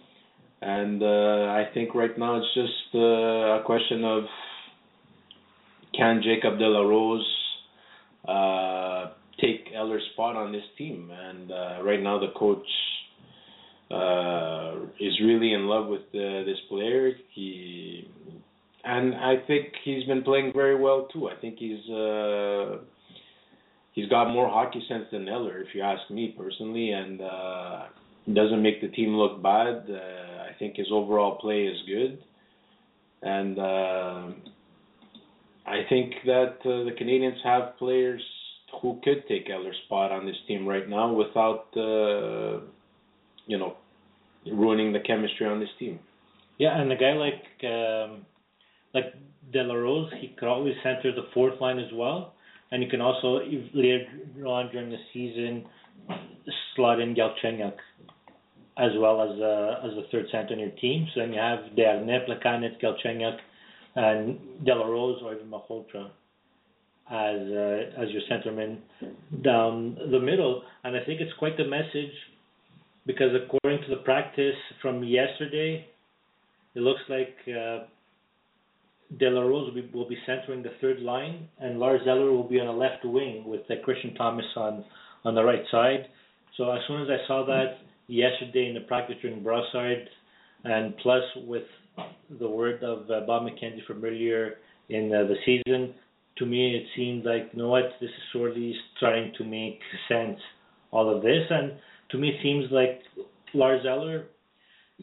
[0.61, 1.07] And uh,
[1.51, 4.25] I think right now it's just uh, a question of
[5.93, 7.27] can Jacob De La Rose
[8.29, 11.11] uh, take Eller's spot on this team?
[11.11, 12.67] And uh, right now the coach
[15.01, 17.11] is really in love with this player.
[17.35, 18.09] He
[18.85, 21.29] and I think he's been playing very well too.
[21.29, 21.81] I think he's
[23.93, 27.85] he's got more hockey sense than Eller, if you ask me personally, and uh,
[28.33, 29.87] doesn't make the team look bad.
[29.89, 32.19] Uh, I think his overall play is good,
[33.23, 34.29] and uh,
[35.67, 38.23] I think that uh, the Canadians have players
[38.81, 42.61] who could take Eller's spot on this team right now without, uh,
[43.47, 43.77] you know,
[44.47, 46.01] ruining the chemistry on this team.
[46.59, 48.27] Yeah, and a guy like um,
[48.95, 49.15] like
[49.53, 52.35] De La Rose, he could always center the fourth line as well,
[52.73, 53.41] and you can also
[53.75, 54.07] later
[54.47, 55.65] on during the season
[56.75, 57.77] slot in Galchenyuk
[58.79, 61.07] as well as uh, as the third center on your team.
[61.15, 63.37] So then you have Desharnais, Plekanec, Galchenyuk,
[63.95, 66.11] and De La Rose or even Malhotra
[67.11, 68.79] as uh, as your centerman
[69.45, 70.63] down the middle.
[70.83, 72.15] And I think it's quite the message
[73.05, 75.87] because according to the practice from yesterday,
[76.75, 77.85] it looks like uh,
[79.19, 82.49] De La Rose will be, will be centering the third line, and Lars Eller will
[82.49, 84.85] be on the left wing with uh, Christian Thomas on
[85.25, 86.07] on the right side.
[86.57, 90.09] So as soon as I saw that yesterday in the practice during Brassard,
[90.65, 91.63] and plus with
[92.41, 94.55] the word of uh, Bob McKenzie from earlier
[94.89, 95.95] in uh, the season,
[96.39, 100.39] to me it seemed like you know what this is sorely starting to make sense
[100.91, 101.73] all of this and
[102.11, 103.01] to me it seems like
[103.55, 104.27] Lars Eller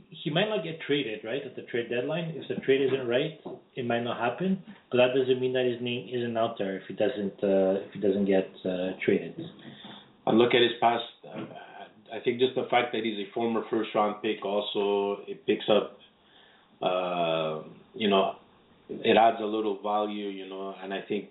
[0.10, 2.34] he might not get traded right at the trade deadline.
[2.36, 3.40] If the trade isn't right
[3.76, 6.84] it might not happen but that doesn't mean that his name isn't out there if
[6.88, 9.36] he doesn't uh, if he doesn't get uh, traded.
[10.26, 11.46] And look at his past uh,
[12.14, 15.66] I think just the fact that he's a former first round pick also it picks
[15.70, 15.98] up
[16.82, 18.36] uh, you know
[18.90, 21.30] it adds a little value, you know, and I think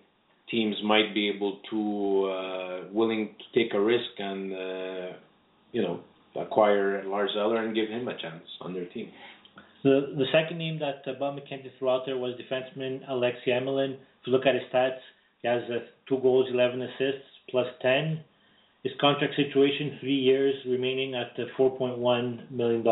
[0.50, 5.16] teams might be able to uh, willing to take a risk and uh,
[5.72, 6.00] you know
[6.40, 9.10] acquire Lars Eller and give him a chance on their team.
[9.84, 13.94] The the second name that uh, Bob McKenzie threw out there was defenseman Alexei Emelin.
[13.94, 14.98] If you look at his stats,
[15.42, 18.20] he has uh, two goals, 11 assists, plus 10.
[18.82, 22.84] His contract situation, three years remaining at the $4.1 million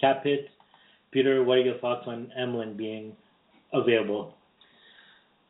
[0.00, 0.48] cap hit.
[1.10, 3.16] Peter, what are your thoughts on Emelin being
[3.72, 4.34] available.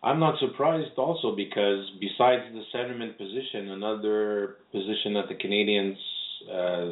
[0.03, 5.99] I'm not surprised also because besides the centerman position, another position that the Canadians
[6.53, 6.91] uh,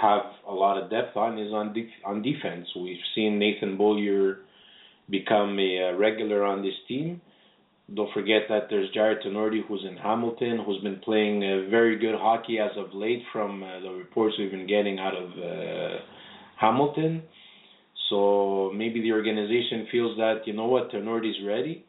[0.00, 2.66] have a lot of depth on is on on defense.
[2.76, 4.36] We've seen Nathan Beaulieu
[5.10, 7.20] become a regular on this team.
[7.92, 12.14] Don't forget that there's Jarred Tinordi who's in Hamilton, who's been playing uh, very good
[12.14, 15.98] hockey as of late from uh, the reports we've been getting out of uh,
[16.60, 17.22] Hamilton.
[18.08, 21.84] So maybe the organization feels that you know what Tinordi's ready,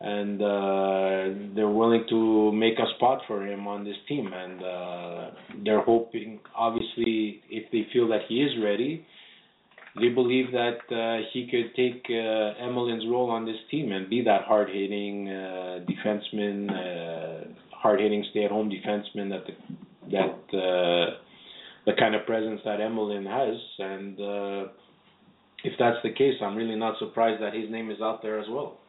[0.00, 5.30] and uh, they're willing to make a spot for him on this team, and uh,
[5.64, 9.04] they're hoping, obviously, if they feel that he is ready,
[10.00, 14.22] they believe that uh, he could take uh, Emelin's role on this team and be
[14.22, 17.48] that hard-hitting uh, defenseman, uh,
[17.80, 19.52] hard hitting stay at home defenseman that the,
[20.10, 21.16] that uh,
[21.86, 24.70] the kind of presence that Emelin has and uh,
[25.64, 28.46] if that's the case I'm really not surprised that his name is out there as
[28.50, 28.79] well.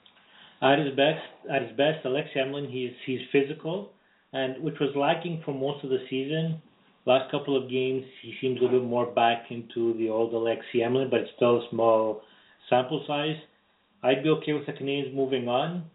[0.61, 3.93] At his best, at his best, Alexei Emelin, he's he's physical,
[4.31, 6.61] and which was lacking for most of the season.
[7.07, 10.79] Last couple of games, he seems a little bit more back into the old Alexei
[10.79, 12.21] Emelin, but it's still a small
[12.69, 13.37] sample size.
[14.03, 15.85] I'd be okay with the Canadians moving on,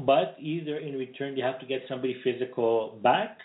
[0.00, 3.38] but either in return you have to get somebody physical back,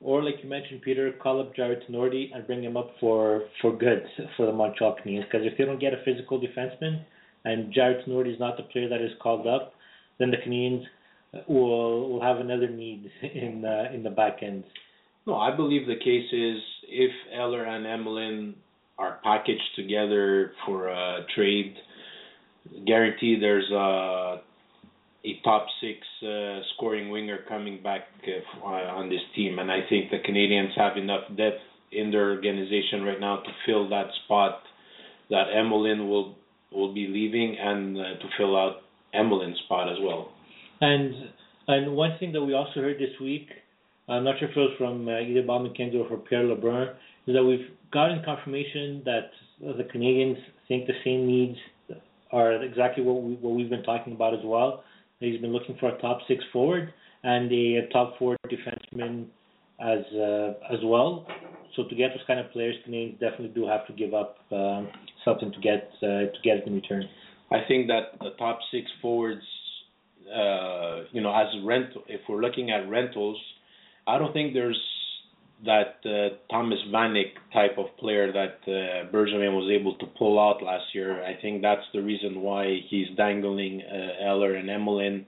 [0.00, 3.76] or like you mentioned, Peter, call up Jarred Tinordi and bring him up for for
[3.76, 4.02] good
[4.38, 5.24] for the Montreal Canadiens.
[5.30, 7.04] Because if they don't get a physical defenseman,
[7.46, 9.72] and Jarred Tinordi is not the player that is called up,
[10.18, 10.84] then the Canadians
[11.48, 14.64] will will have another need in uh, in the back end.
[15.26, 18.54] No, I believe the case is if Eller and Emelin
[18.98, 21.74] are packaged together for a trade,
[22.86, 24.42] guarantee there's a
[25.24, 30.10] a top six uh, scoring winger coming back uh, on this team, and I think
[30.10, 34.60] the Canadians have enough depth in their organization right now to fill that spot
[35.30, 36.36] that Emelin will
[36.72, 38.82] will be leaving, and uh, to fill out
[39.14, 40.32] Emelin's spot as well.
[40.80, 41.14] And
[41.68, 43.48] and one thing that we also heard this week,
[44.08, 46.94] I'm not sure if it was from uh, either Bob McKenzie or from Pierre LeBrun,
[47.26, 50.38] is that we've gotten confirmation that the Canadians
[50.68, 51.58] think the same needs
[52.32, 54.84] are exactly what we what we've been talking about as well.
[55.20, 56.92] He's been looking for a top six forward
[57.22, 59.26] and a top four defenseman
[59.80, 61.26] as uh, as well.
[61.74, 64.88] So to get those kind of players, Canadians definitely do have to give up um,
[65.24, 67.04] something to get uh, to get it in return.
[67.50, 69.44] I think that the top six forwards,
[70.34, 73.38] uh, you know, as rental, if we're looking at rentals,
[74.06, 74.80] I don't think there's
[75.64, 80.62] that uh, Thomas Vanek type of player that uh, Bergevin was able to pull out
[80.62, 81.24] last year.
[81.24, 85.24] I think that's the reason why he's dangling uh, Eller and Emelin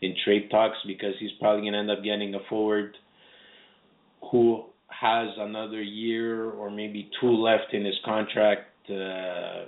[0.00, 2.96] in trade talks because he's probably going to end up getting a forward
[4.30, 8.70] who has another year or maybe two left in his contract.
[8.88, 9.66] Uh,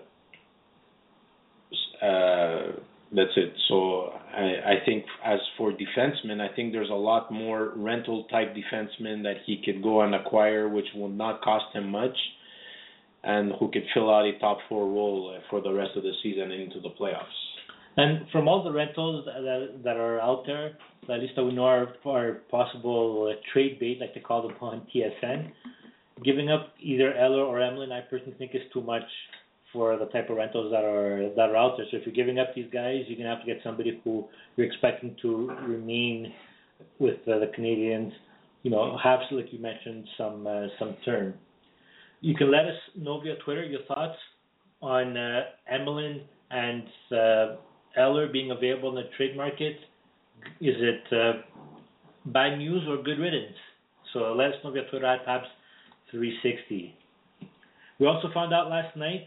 [2.04, 2.72] uh,
[3.10, 3.52] that's it.
[3.68, 8.54] So I, I think as for defensemen, I think there's a lot more rental type
[8.54, 12.16] defensemen that he could go and acquire, which will not cost him much,
[13.24, 16.52] and who could fill out a top four role for the rest of the season
[16.52, 17.47] into the playoffs.
[17.96, 20.76] And from all the rentals that, that are out there,
[21.10, 24.56] at least that we know are, are possible uh, trade bait, like they call them
[24.60, 25.50] on TSN,
[26.24, 29.02] giving up either Eller or Emelin, I personally think is too much
[29.72, 31.86] for the type of rentals that are that are out there.
[31.90, 34.26] So if you're giving up these guys, you're gonna have to get somebody who
[34.56, 36.32] you're expecting to remain
[36.98, 38.12] with uh, the Canadians.
[38.62, 41.34] You know, have like you mentioned some uh, some turn.
[42.20, 44.16] You can let us know via Twitter your thoughts
[44.80, 46.82] on uh, Emelin and
[47.12, 47.56] uh,
[47.96, 49.76] Eller being available in the trade market.
[50.60, 51.32] Is it uh,
[52.26, 53.56] bad news or good riddance?
[54.12, 56.92] So let us know via Twitter at Habs360.
[57.98, 59.26] We also found out last night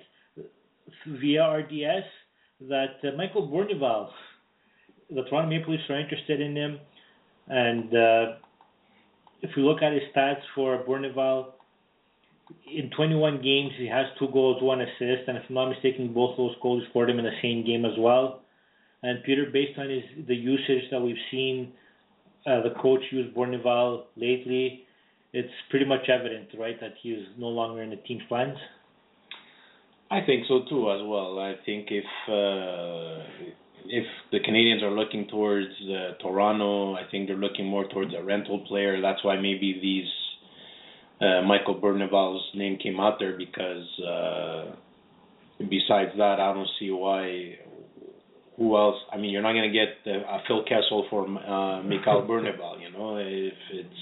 [1.05, 2.05] via RDS
[2.70, 4.09] that uh, Michael Bournival,
[5.09, 6.80] the Toronto Maple Leafs are interested in him,
[7.47, 8.26] and uh,
[9.41, 11.53] if we look at his stats for Bournival,
[12.74, 16.38] in 21 games he has two goals, one assist, and if I'm not mistaken, both
[16.38, 18.41] those goals scored him in the same game as well.
[19.04, 21.74] And Peter, based on his the usage that we've seen,
[22.45, 24.86] uh, the coach use Bournival lately,
[25.34, 28.58] it's pretty much evident, right, that he is no longer in the team's plans.
[30.12, 31.39] I think so too, as well.
[31.39, 33.24] I think if uh,
[33.86, 38.24] if the Canadians are looking towards uh, Toronto, I think they're looking more towards a
[38.24, 39.02] rental player.
[39.02, 44.76] That's why maybe these uh, Michael Bournival's name came out there because uh,
[45.60, 47.58] besides that, I don't see why.
[48.58, 48.97] Who else?
[49.12, 52.82] I mean, you're not going to get uh, a Phil Kessel for uh, Mikhail Bournival,
[52.82, 53.18] you know.
[53.18, 54.02] If it's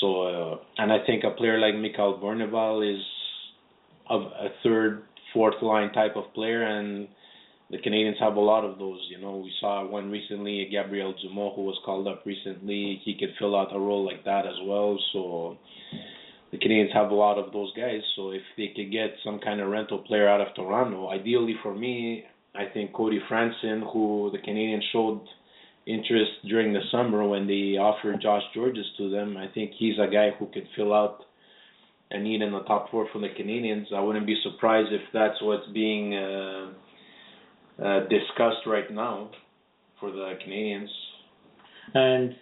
[0.00, 3.02] so, uh, and I think a player like Mikhail Bournival is
[4.08, 5.02] of a third,
[5.34, 7.08] fourth line type of player, and
[7.70, 9.00] the Canadians have a lot of those.
[9.10, 13.00] You know, we saw one recently, Gabriel Dumont, who was called up recently.
[13.04, 14.98] He could fill out a role like that as well.
[15.12, 15.58] So
[16.50, 18.00] the Canadians have a lot of those guys.
[18.16, 21.74] So if they could get some kind of rental player out of Toronto, ideally for
[21.74, 22.24] me,
[22.54, 25.20] I think Cody Franson, who the Canadians showed
[25.86, 30.10] interest during the summer when they offered Josh Gorges to them, I think he's a
[30.10, 31.24] guy who could fill out
[32.10, 33.88] a need in the top four for the Canadians.
[33.94, 36.72] I wouldn't be surprised if that's what's being uh,
[37.82, 39.30] uh, discussed right now
[40.00, 40.90] for the Canadians.
[41.94, 42.34] And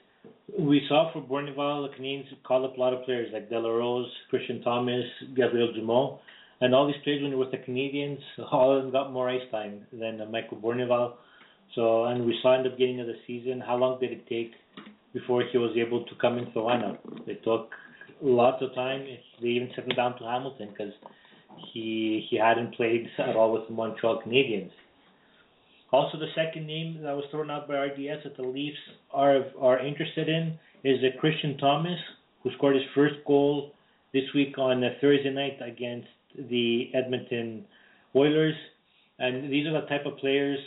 [0.59, 3.68] we saw for Bournival, the Canadians called up a lot of players like De La
[3.68, 5.04] Rose, Christian Thomas,
[5.34, 6.20] Gabriel Dumont.
[6.61, 9.42] And all these players, when were with the Canadians, all of them got more ice
[9.50, 11.14] time than Michael Bournival.
[11.74, 14.52] So, and we saw in the beginning of the season, how long did it take
[15.16, 16.98] before he was able to come into the lineup.
[17.26, 17.70] It took
[18.20, 19.07] lots of time.
[19.40, 20.92] They even sent him down to Hamilton because
[21.72, 24.70] he he hadn't played at all with the Montreal Canadiens.
[25.92, 28.76] Also, the second name that was thrown out by RDS that the Leafs
[29.11, 31.98] are are interested in is Christian Thomas,
[32.42, 33.72] who scored his first goal
[34.12, 36.09] this week on Thursday night against
[36.51, 37.64] the Edmonton
[38.14, 38.55] Oilers.
[39.18, 40.59] And these are the type of players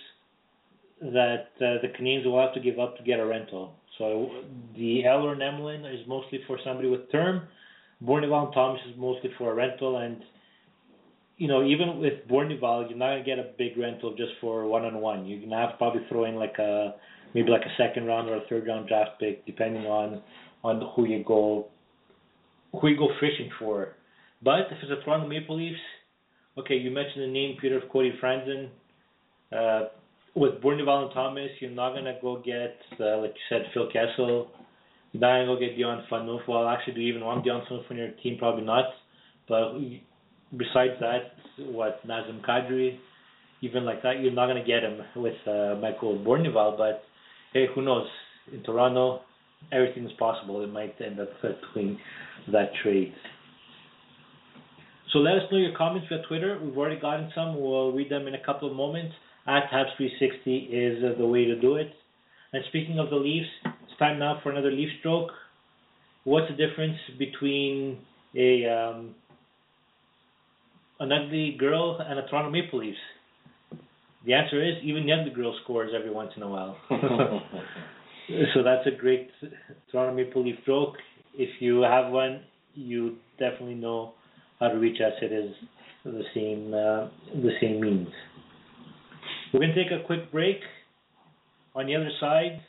[1.01, 3.73] that uh, the Canadiens will have to give up to get a rental.
[3.97, 4.29] So
[4.75, 7.47] the Eller and is mostly for somebody with term.
[8.03, 10.21] Bournival and Thomas is mostly for a rental, and
[11.37, 14.85] you know even with Bournival, you're not gonna get a big rental just for one
[14.85, 15.25] on one.
[15.25, 16.95] You're gonna have to probably throw in like a
[17.33, 20.21] maybe like a second round or a third round draft pick, depending on
[20.63, 21.67] on who you go
[22.71, 23.95] who you go fishing for.
[24.41, 25.79] But if it's a Toronto Maple Leafs,
[26.57, 28.69] okay, you mentioned the name Peter of Cody Franson.
[29.51, 29.89] Uh,
[30.35, 34.47] with Bournival and Thomas, you're not gonna go get uh, like you said Phil Kessel.
[35.11, 36.47] You're not gonna go get Dion Phaneuf.
[36.47, 38.37] Well, actually, do you even want Dion Phaneuf on your team?
[38.37, 38.85] Probably not.
[39.47, 39.73] But
[40.55, 42.99] besides that, what Nazem Kadri,
[43.61, 46.77] even like that, you're not gonna get him with uh, Michael Bournival.
[46.77, 47.03] But
[47.53, 48.07] hey, who knows?
[48.53, 49.21] In Toronto,
[49.71, 50.63] everything is possible.
[50.63, 51.29] It might end up
[51.73, 51.99] doing
[52.51, 53.13] that trade.
[55.11, 56.59] So let us know your comments via Twitter.
[56.63, 57.59] We've already gotten some.
[57.59, 59.15] We'll read them in a couple of moments.
[59.47, 61.91] At Habs360 is uh, the way to do it.
[62.53, 65.31] And speaking of the Leafs, it's time now for another Leaf stroke.
[66.25, 67.99] What's the difference between
[68.35, 69.15] a um,
[70.99, 72.97] an ugly girl and a Toronto Maple Leafs?
[74.25, 76.77] The answer is even the ugly girl scores every once in a while.
[78.53, 79.29] so that's a great
[79.91, 80.95] Toronto Maple Leaf joke.
[81.33, 82.41] If you have one,
[82.75, 84.13] you definitely know
[84.59, 85.13] how to reach us.
[85.21, 85.53] Is
[86.03, 87.07] the same uh,
[87.41, 88.07] the same means.
[89.53, 90.57] We're going to take a quick break.
[91.75, 92.61] On the other side,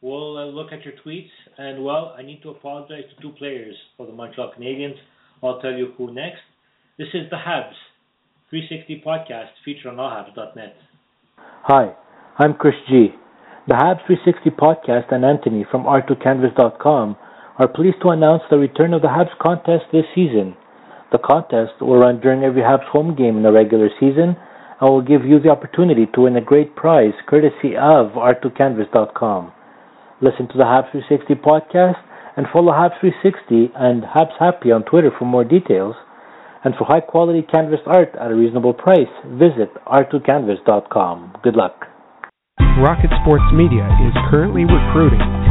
[0.00, 1.30] we'll uh, look at your tweets.
[1.58, 4.96] And well, I need to apologize to two players for the Montreal Canadiens.
[5.42, 6.40] I'll tell you who next.
[6.98, 7.74] This is the Habs
[8.50, 10.76] 360 podcast featured on allhabs.net.
[11.38, 11.94] Hi,
[12.38, 13.08] I'm Chris G.
[13.68, 17.16] The Habs 360 podcast and Anthony from r2canvas.com
[17.60, 20.56] are pleased to announce the return of the Habs contest this season.
[21.12, 24.34] The contest will run during every Habs home game in the regular season
[24.80, 29.52] and will give you the opportunity to win a great prize courtesy of r2canvas.com.
[30.22, 32.00] Listen to the Habs 360 podcast
[32.34, 35.94] and follow Habs 360 and Habs Happy on Twitter for more details.
[36.64, 41.36] And for high quality canvas art at a reasonable price, visit r2canvas.com.
[41.44, 41.84] Good luck.
[42.80, 45.39] Rocket Sports Media is currently recruiting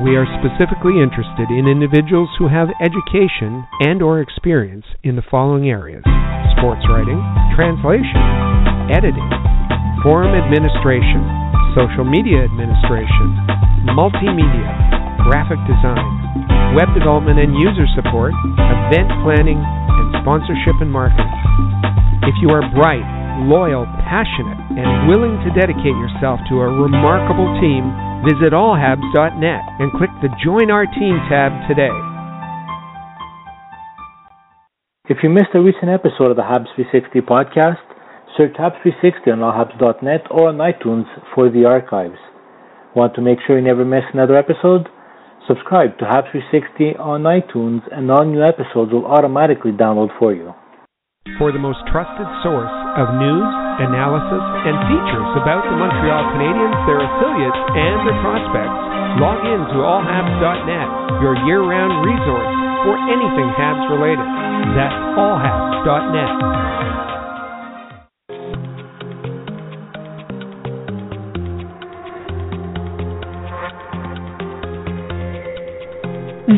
[0.00, 5.68] We are specifically interested in individuals who have education and or experience in the following
[5.68, 6.00] areas:
[6.56, 7.20] sports writing,
[7.52, 8.16] translation,
[8.88, 9.28] editing,
[10.00, 11.20] forum administration,
[11.76, 13.36] social media administration,
[13.92, 14.64] multimedia,
[15.28, 16.08] graphic design,
[16.72, 21.28] web development and user support, event planning, and sponsorship and marketing.
[22.24, 23.04] If you are bright,
[23.44, 27.92] loyal, passionate, and willing to dedicate yourself to a remarkable team,
[28.22, 31.90] visit allhabs.net and click the Join Our Team tab today.
[35.10, 37.82] If you missed a recent episode of the Habs 360 podcast,
[38.38, 42.18] search Habs 360 on allhabs.net or on iTunes for the archives.
[42.94, 44.88] Want to make sure you never miss another episode?
[45.48, 50.54] Subscribe to Habs 360 on iTunes and all new episodes will automatically download for you.
[51.22, 53.46] For the most trusted source of news,
[53.78, 58.74] analysis, and features about the Montreal Canadiens, their affiliates, and their prospects,
[59.22, 62.50] log in to allhabs.net, your year-round resource
[62.82, 64.26] for anything Habs related.
[64.74, 66.34] That's allhabs.net.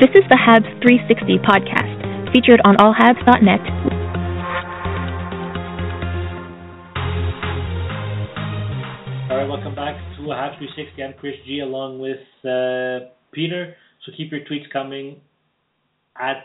[0.00, 3.93] This is the Habs 360 podcast, featured on allhabs.net.
[10.74, 11.02] 360.
[11.02, 13.74] I'm Chris G along with uh, Peter.
[14.04, 15.20] So keep your tweets coming.
[16.20, 16.44] At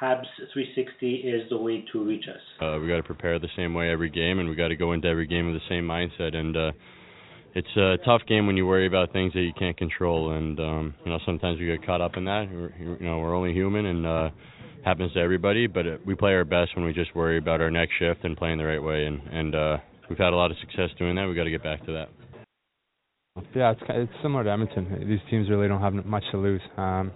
[0.00, 2.40] Habs360 is the way to reach us.
[2.60, 4.92] Uh, we got to prepare the same way every game, and we got to go
[4.92, 6.34] into every game with the same mindset.
[6.34, 6.72] And uh,
[7.54, 10.32] it's a tough game when you worry about things that you can't control.
[10.32, 12.48] And um, you know sometimes we get caught up in that.
[12.50, 14.30] We're, you know we're only human, and uh,
[14.84, 15.66] happens to everybody.
[15.66, 18.36] But uh, we play our best when we just worry about our next shift and
[18.36, 19.06] playing the right way.
[19.06, 19.76] And and uh,
[20.08, 21.26] we've had a lot of success doing that.
[21.26, 22.08] We got to get back to that.
[23.54, 25.06] Yeah, it's it's similar to Edmonton.
[25.08, 26.60] These teams really don't have much to lose.
[26.76, 27.12] Um,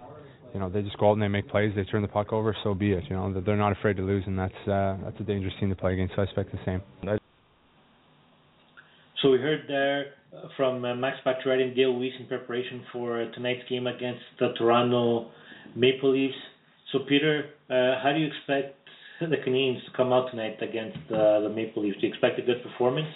[0.52, 1.72] you know, they just go out and they make plays.
[1.76, 2.56] They turn the puck over.
[2.64, 3.04] So be it.
[3.08, 5.76] You know, they're not afraid to lose, and that's uh, that's a dangerous team to
[5.76, 6.14] play against.
[6.14, 6.82] So I expect the same.
[9.22, 10.14] So we heard there
[10.56, 14.52] from uh, Max Pacioretty and Dale Weise in preparation for uh, tonight's game against the
[14.58, 15.30] Toronto
[15.76, 16.34] Maple Leafs.
[16.92, 18.76] So Peter, uh, how do you expect
[19.20, 22.00] the Canadiens to come out tonight against uh, the Maple Leafs?
[22.00, 23.08] Do you expect a good performance?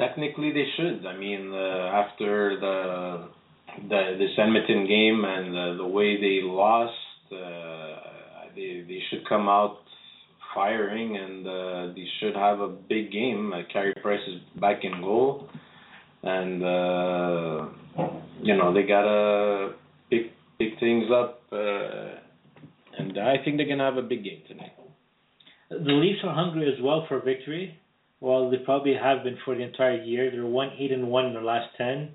[0.00, 1.04] Technically, they should.
[1.04, 3.28] I mean, uh, after the
[3.86, 6.94] the this Edmonton game and the, the way they lost,
[7.30, 9.76] uh, they they should come out
[10.54, 13.52] firing and uh, they should have a big game.
[13.52, 15.50] Uh, Carey Price is back in goal,
[16.22, 17.68] and uh,
[18.42, 19.74] you know they gotta
[20.08, 22.16] pick pick things up, uh,
[22.98, 24.72] and I think they're gonna have a big game tonight.
[25.68, 27.78] The Leafs are hungry as well for victory.
[28.20, 30.30] Well, they probably have been for the entire year.
[30.30, 32.10] They're one eight and one in their last ten,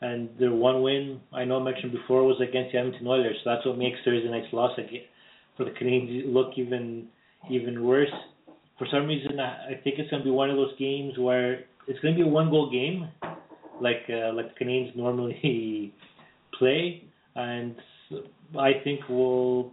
[0.00, 3.36] and their one win I know I mentioned before was against the Edmonton Oilers.
[3.42, 4.78] So that's what makes Thursday night's loss
[5.56, 7.08] for the Canadiens look even
[7.50, 8.12] even worse.
[8.78, 11.98] For some reason, I think it's going to be one of those games where it's
[12.00, 13.08] going to be a one goal game,
[13.80, 15.92] like uh, like the Canadiens normally
[16.58, 17.04] play,
[17.34, 17.74] and
[18.58, 19.72] I think we'll.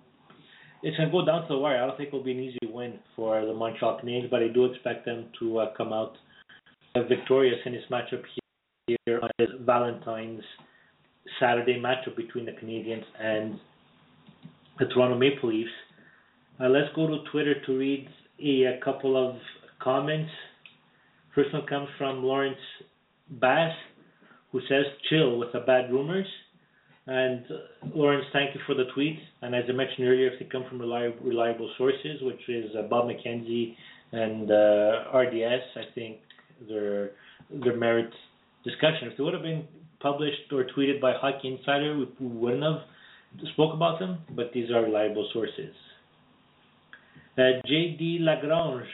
[0.86, 1.82] It's going to go down to the wire.
[1.82, 4.66] I don't think it'll be an easy win for the Montreal Canadiens, but I do
[4.66, 6.14] expect them to uh, come out
[7.10, 8.22] victorious in this matchup
[8.86, 10.44] here on this Valentine's
[11.40, 13.60] Saturday matchup between the Canadiens and
[14.78, 15.72] the Toronto Maple Leafs.
[16.62, 18.08] Uh, let's go to Twitter to read
[18.40, 19.38] a, a, couple of
[19.82, 20.30] comments.
[21.34, 22.60] First one comes from Lawrence
[23.32, 23.74] Bass,
[24.52, 26.28] who says, chill with the bad rumors.
[27.08, 27.46] And
[27.94, 29.18] Lawrence, thank you for the tweet.
[29.42, 32.84] And as I mentioned earlier, if they come from reliable, reliable sources, which is uh,
[32.84, 33.76] Bob McKenzie
[34.12, 36.18] and uh, RDS, I think
[36.68, 37.12] their
[37.50, 38.10] their they're merit
[38.64, 39.10] discussion.
[39.12, 39.68] If they would have been
[40.00, 42.82] published or tweeted by Hockey Insider, we, we wouldn't have
[43.54, 45.74] spoke about them, but these are reliable sources.
[47.38, 48.20] Uh, J.D.
[48.22, 48.88] Lagrange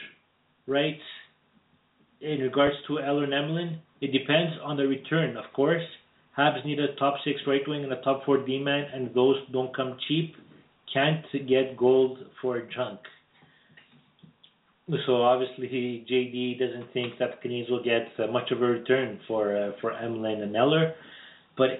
[0.66, 1.00] writes
[2.20, 5.82] in regards to Eller and it depends on the return, of course.
[6.36, 9.36] Habs need a top six right wing and a top four D man, and those
[9.52, 10.34] don't come cheap.
[10.92, 13.00] Can't get gold for a junk.
[15.06, 19.20] So obviously, JD doesn't think that the Canadiens will get uh, much of a return
[19.28, 20.94] for uh, for Emelin and Eller,
[21.56, 21.70] but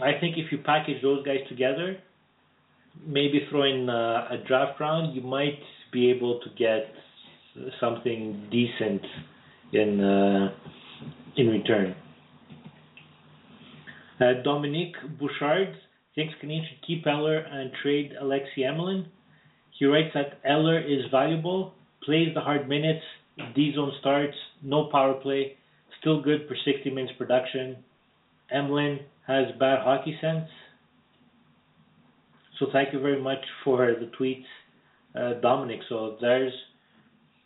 [0.00, 1.96] I think if you package those guys together,
[3.06, 5.58] maybe throw in uh, a draft round, you might
[5.92, 6.92] be able to get
[7.80, 9.02] something decent
[9.72, 10.52] in uh,
[11.36, 11.94] in return.
[14.22, 15.74] Uh, Dominique Bouchard
[16.14, 19.06] thinks Canadiens should keep Eller and trade Alexei Emelin.
[19.76, 23.02] He writes that Eller is valuable, plays the hard minutes,
[23.56, 25.56] D zone starts, no power play,
[26.00, 27.76] still good for 60 minutes production.
[28.54, 30.48] Emelin has bad hockey sense.
[32.58, 34.44] So thank you very much for the tweets
[35.16, 35.80] uh, Dominic.
[35.88, 36.52] So there's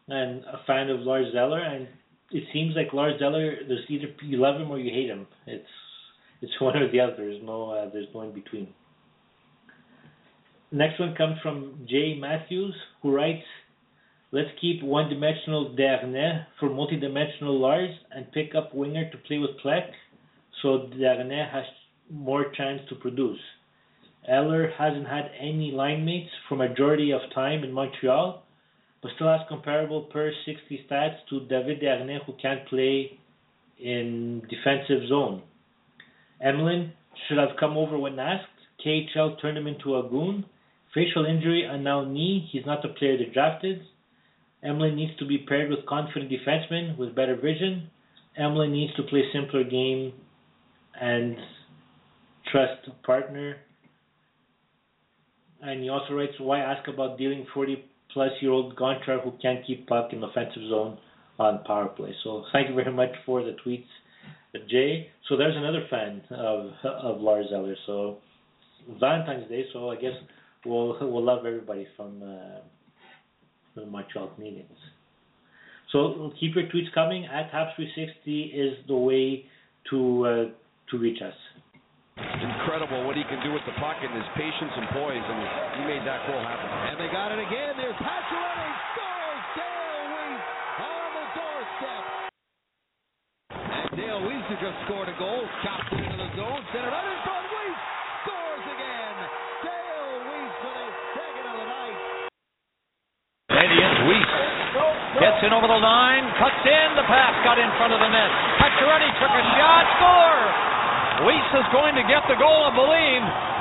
[0.09, 1.89] and a fan of Lars Eller, and
[2.31, 3.57] it seems like Lars Eller.
[3.67, 5.27] There's either you love him or you hate him.
[5.47, 5.65] It's
[6.43, 7.17] it's one or the other.
[7.17, 8.69] There's no uh, there's no in between.
[10.73, 13.45] Next one comes from Jay Matthews, who writes,
[14.33, 19.91] "Let's keep one-dimensional Desharnais for multi-dimensional Lars, and pick up winger to play with Plek,
[20.63, 21.65] so Desharnais has
[22.11, 23.41] more chance to produce."
[24.29, 28.43] Eller hasn't had any line mates for majority of time in Montreal,
[29.01, 33.17] but still has comparable per 60 stats to David Desharnais, who can't play
[33.79, 35.43] in defensive zone.
[36.45, 36.93] Emelin
[37.29, 38.47] should have come over when asked.
[38.85, 40.45] KHL turned him into a goon.
[40.95, 42.49] Facial injury and now knee.
[42.53, 43.81] He's not the player they drafted.
[44.65, 47.91] Emelin needs to be paired with confident defensemen with better vision.
[48.41, 50.13] Emelin needs to play simpler game
[51.01, 51.37] and
[52.51, 53.57] trust partner
[55.63, 59.67] and he also writes, why ask about dealing 40 plus year old Gonchar who can't
[59.67, 60.99] keep puck in offensive zone
[61.39, 62.15] on power play.
[62.25, 63.87] So thank you very much for the tweets,
[64.69, 65.09] Jay.
[65.29, 67.77] So there's another fan of of Lars Eller.
[67.87, 68.19] So
[69.01, 69.65] Valentine's Day.
[69.73, 70.15] So I guess
[70.65, 72.61] we'll we'll love everybody from uh,
[73.75, 74.81] from the Montreal Canadiens.
[75.93, 77.27] So keep your tweets coming.
[77.27, 79.45] At Habs360 is the way
[79.91, 80.45] to uh,
[80.91, 81.35] to reach us.
[82.17, 85.39] Incredible what he can do with the puck and his patience and poise, and
[85.77, 86.69] he made that goal happen.
[86.89, 87.77] And they got it again.
[87.77, 88.66] There's Pacioretty
[94.47, 97.45] who just scored a goal, tapped it into the zone, centered out in front.
[97.51, 97.83] Weise
[98.23, 99.17] scores again.
[99.67, 101.99] Dale Weise with his second of the night.
[103.59, 104.35] And yes, Weise
[105.19, 108.31] gets in over the line, cuts in, the pass got in front of the net.
[108.63, 110.43] Pacioretty took a shot, score.
[111.27, 113.56] Weise is going to get the goal, I believe.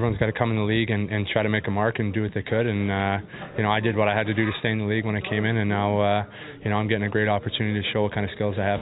[0.00, 2.14] Everyone's got to come in the league and, and try to make a mark and
[2.14, 2.66] do what they could.
[2.66, 3.18] And uh,
[3.58, 5.14] you know, I did what I had to do to stay in the league when
[5.14, 6.24] I came in, and now uh,
[6.64, 8.80] you know I'm getting a great opportunity to show what kind of skills I have.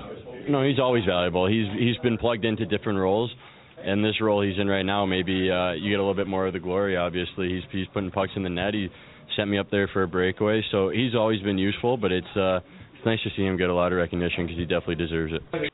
[0.49, 1.49] No, he's always valuable.
[1.49, 3.33] He's he's been plugged into different roles.
[3.85, 6.47] And this role he's in right now, maybe uh, you get a little bit more
[6.47, 6.97] of the glory.
[6.97, 8.75] Obviously, he's he's putting pucks in the net.
[8.75, 8.89] He
[9.37, 11.97] sent me up there for a breakaway, so he's always been useful.
[11.97, 12.61] But it's uh,
[12.95, 15.73] it's nice to see him get a lot of recognition because he definitely deserves it.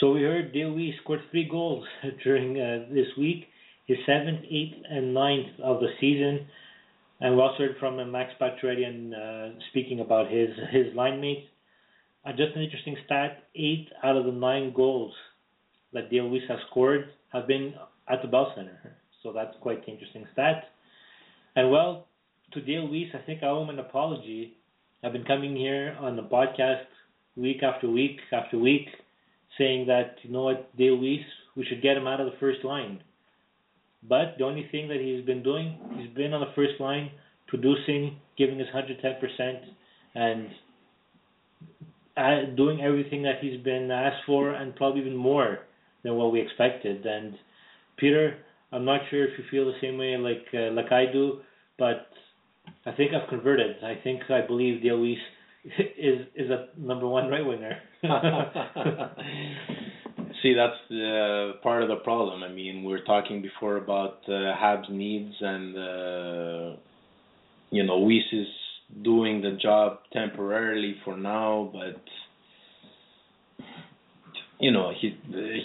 [0.00, 1.84] So we heard Dale Weise scored three goals
[2.24, 3.46] during uh, this week,
[3.86, 6.46] his seventh, eighth, and ninth of the season.
[7.20, 11.46] And we also heard from uh, Max Pacioretty uh, speaking about his his line mates.
[12.24, 15.12] Uh, just an interesting stat: eight out of the nine goals
[15.92, 17.74] that Dale Weise has scored have been
[18.08, 18.96] at the Bell Center.
[19.22, 20.64] So that's quite the interesting stat.
[21.56, 22.06] And well,
[22.52, 24.56] to Dale Weise, I think I owe him an apology.
[25.02, 26.84] I've been coming here on the podcast
[27.36, 28.86] week after week after week
[29.58, 31.24] saying that, you know what, Dale Weise,
[31.56, 33.02] we should get him out of the first line.
[34.08, 37.10] But the only thing that he's been doing, he's been on the first line,
[37.48, 39.60] producing, giving his 110%,
[40.14, 40.48] and
[42.16, 45.60] uh, doing everything that he's been asked for, and probably even more
[46.02, 47.04] than what we expected.
[47.04, 47.34] And
[47.98, 48.38] Peter,
[48.72, 51.40] I'm not sure if you feel the same way like uh, like I do,
[51.78, 52.08] but
[52.86, 53.76] I think I've converted.
[53.84, 55.16] I think I believe Weise
[55.98, 57.78] is is a number one right winger.
[60.42, 62.42] See, that's the part of the problem.
[62.42, 66.76] I mean, we are talking before about uh, Habs needs, and uh,
[67.70, 68.46] you know, Weise is
[69.02, 72.02] doing the job temporarily for now, but
[74.58, 75.16] you know, he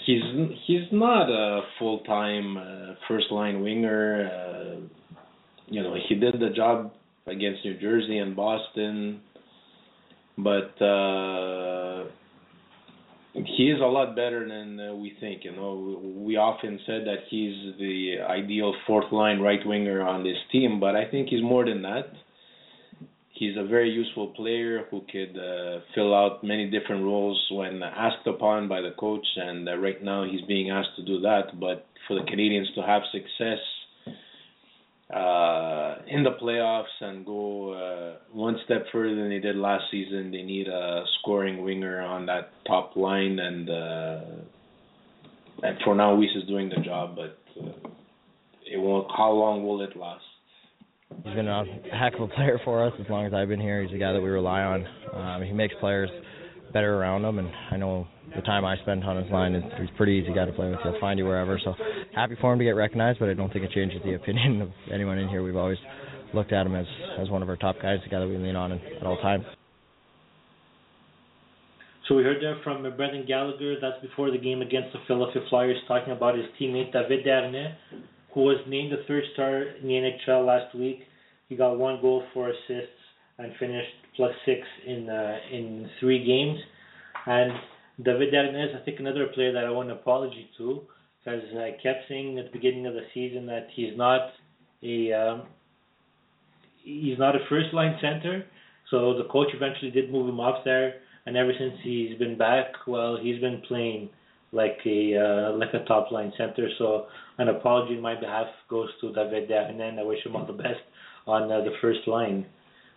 [0.04, 0.22] he's
[0.66, 4.30] he's not a full time uh, first line winger.
[4.30, 5.20] Uh,
[5.68, 6.92] you know, he did the job
[7.26, 9.20] against New Jersey and Boston
[10.38, 12.04] but uh,
[13.44, 15.44] he is a lot better than uh, we think.
[15.44, 20.36] You know, we often said that he's the ideal fourth line right winger on this
[20.50, 22.06] team, but I think he's more than that.
[23.32, 28.26] He's a very useful player who could uh, fill out many different roles when asked
[28.26, 31.60] upon by the coach, and uh, right now he's being asked to do that.
[31.60, 33.58] But for the Canadians to have success
[35.14, 40.30] uh, in the playoffs and go uh, one step further than they did last season.
[40.30, 44.20] They need a scoring winger on that top line, and uh,
[45.62, 47.88] and for now, Weise is doing the job, but uh,
[48.70, 49.08] it won't.
[49.16, 50.24] How long will it last?
[51.24, 53.82] He's been a heck of a player for us as long as I've been here.
[53.82, 54.86] He's a guy that we rely on.
[55.14, 56.10] Um, he makes players
[56.72, 59.96] better around him, and I know the time I spent on his line he's a
[59.96, 60.80] pretty easy guy to play with.
[60.82, 61.60] He'll find you wherever.
[61.62, 61.74] So
[62.14, 64.70] happy for him to get recognized, but I don't think it changes the opinion of
[64.92, 65.42] anyone in here.
[65.42, 65.78] We've always
[66.34, 66.86] looked at him as
[67.20, 69.44] as one of our top guys, the guy that we lean on at all times.
[72.08, 73.76] So we heard there from Brendan Gallagher.
[73.80, 77.74] That's before the game against the Philadelphia Flyers, talking about his teammate David Desharnais,
[78.32, 79.94] who was named the third star in the
[80.28, 81.00] NHL last week.
[81.48, 82.94] He got one goal, four assists,
[83.38, 86.60] and finished plus six in uh, in three games.
[87.26, 87.50] And
[88.02, 90.82] David Desharnais, I think another player that I want an apology to,
[91.24, 94.30] because I kept saying at the beginning of the season that he's not
[94.82, 95.42] a um,
[96.84, 98.44] he's not a first line center.
[98.90, 100.94] So the coach eventually did move him off there,
[101.24, 104.10] and ever since he's been back, well, he's been playing
[104.52, 106.68] like a uh, like a top line center.
[106.78, 107.06] So
[107.38, 110.80] an apology on my behalf goes to David and I wish him all the best
[111.26, 112.46] on uh, the first line.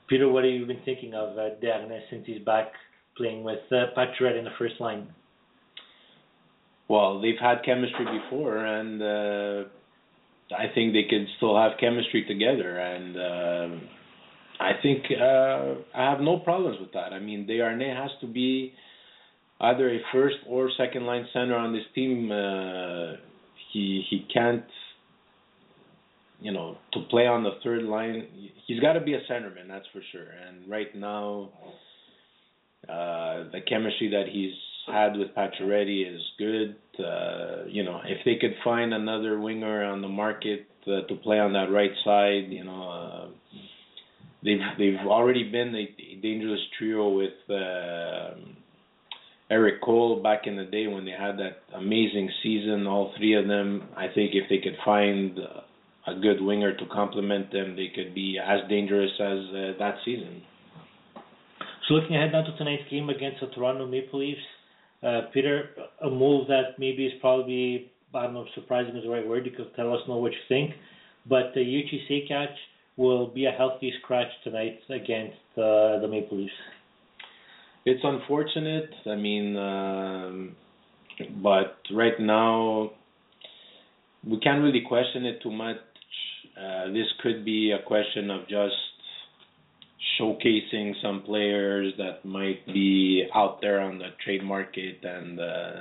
[0.08, 2.72] Peter, what have you been thinking of uh, Desharnais since he's back
[3.20, 5.08] playing with uh, Pacioretty in the first line?
[6.88, 9.70] Well, they've had chemistry before, and uh,
[10.58, 12.80] I think they could still have chemistry together.
[12.80, 13.86] And uh,
[14.60, 17.14] I think uh, I have no problems with that.
[17.14, 18.74] I mean, Desharnais has to be
[19.62, 22.32] either a first or second line center on this team.
[22.32, 23.18] Uh,
[23.72, 24.66] he he can't,
[26.42, 28.26] you know, to play on the third line.
[28.66, 30.28] He's got to be a centerman, that's for sure.
[30.48, 31.50] And right now
[32.88, 34.54] uh, the chemistry that he's
[34.88, 36.76] had with Pacioretty is good.
[36.98, 41.40] Uh, you know, if they could find another winger on the market uh, to play
[41.40, 43.28] on that right side, you know, uh,
[44.44, 48.36] they've they've already been a, dangerous trio with uh,
[49.50, 52.88] Erik Cole back in the day when they had that amazing season.
[52.88, 55.40] All three of them, I think, if they could find
[56.08, 60.42] a good winger to complement them, they could be as dangerous as uh, that season.
[61.90, 64.40] So looking ahead now to tonight's game against the Toronto Maple Leafs,
[65.02, 65.70] uh, Peter,
[66.04, 69.46] a move that maybe is probably I don't know if surprising is the right word.
[69.46, 70.72] You could tell us know what you think.
[71.28, 72.50] But uh, Jiri Sekac
[72.96, 76.54] will be a healthy scratch tonight against uh, the Maple Leafs.
[77.86, 78.92] It's unfortunate.
[79.08, 80.56] I mean, um,
[81.42, 82.92] but right now
[84.28, 85.78] we can't really question it too much.
[86.56, 88.76] Uh, this could be a question of just
[90.20, 95.74] showcasing some players that might be out there on the trade market and uh,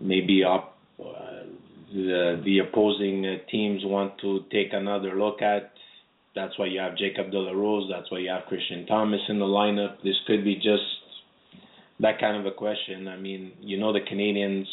[0.00, 1.44] maybe up uh,
[1.92, 5.72] the the opposing teams want to take another look at.
[6.34, 7.90] That's why you have Jacob De La Rose.
[7.94, 9.96] That's why you have Christian Thomas in the lineup.
[10.02, 10.82] This could be just
[12.00, 13.08] that kind of a question.
[13.08, 14.66] I mean, you know the Canadians.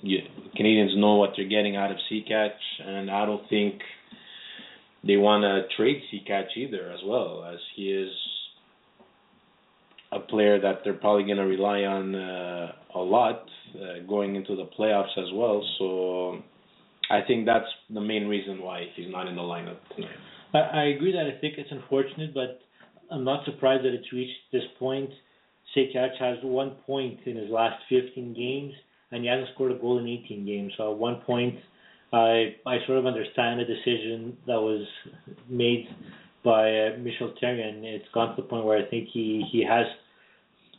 [0.00, 0.18] You,
[0.56, 2.50] Canadians know what they're getting out of Sekac,
[2.84, 3.80] and I don't think
[5.04, 8.12] they want to trade Sekac either, as well as he is
[10.10, 13.44] a player that they're probably going to rely on uh, a lot
[13.74, 15.62] uh, going into the playoffs as well.
[15.78, 16.42] So
[17.10, 20.16] I think that's the main reason why he's not in the lineup tonight.
[20.54, 22.60] I, I agree that I think it's unfortunate, but
[23.10, 25.10] I'm not surprised that it's reached this point.
[25.76, 28.72] Sekac has one point in his last 15 games,
[29.10, 30.72] and he hasn't scored a goal in 18 games.
[30.76, 31.56] So one point,
[32.12, 34.86] I I sort of understand the decision that was
[35.48, 35.86] made
[36.44, 37.84] by uh, Michel Therrien.
[37.84, 39.86] It's gone to the point where I think he he has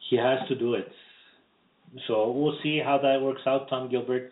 [0.10, 0.88] he has to do it.
[2.08, 3.70] So we'll see how that works out.
[3.70, 4.32] Tom Gilbert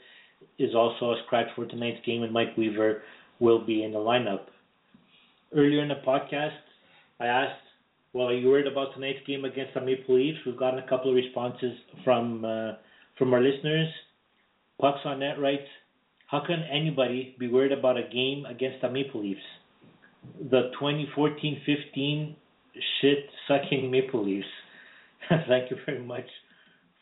[0.60, 3.02] is also a scratch for tonight's game, and Mike Weaver
[3.40, 4.46] will be in the lineup.
[5.56, 6.58] Earlier in the podcast,
[7.20, 7.62] I asked,
[8.14, 11.12] "Well, are you worried about tonight's game against the Maple Leafs?" We've gotten a couple
[11.12, 12.74] of responses from uh,
[13.18, 13.88] from our listeners.
[14.80, 15.68] Pucks on Net writes,
[16.28, 19.42] "How can anybody be worried about a game against the Maple Leafs?
[20.50, 22.36] The 2014-15
[23.00, 24.48] shit sucking Maple Leafs."
[25.48, 26.28] Thank you very much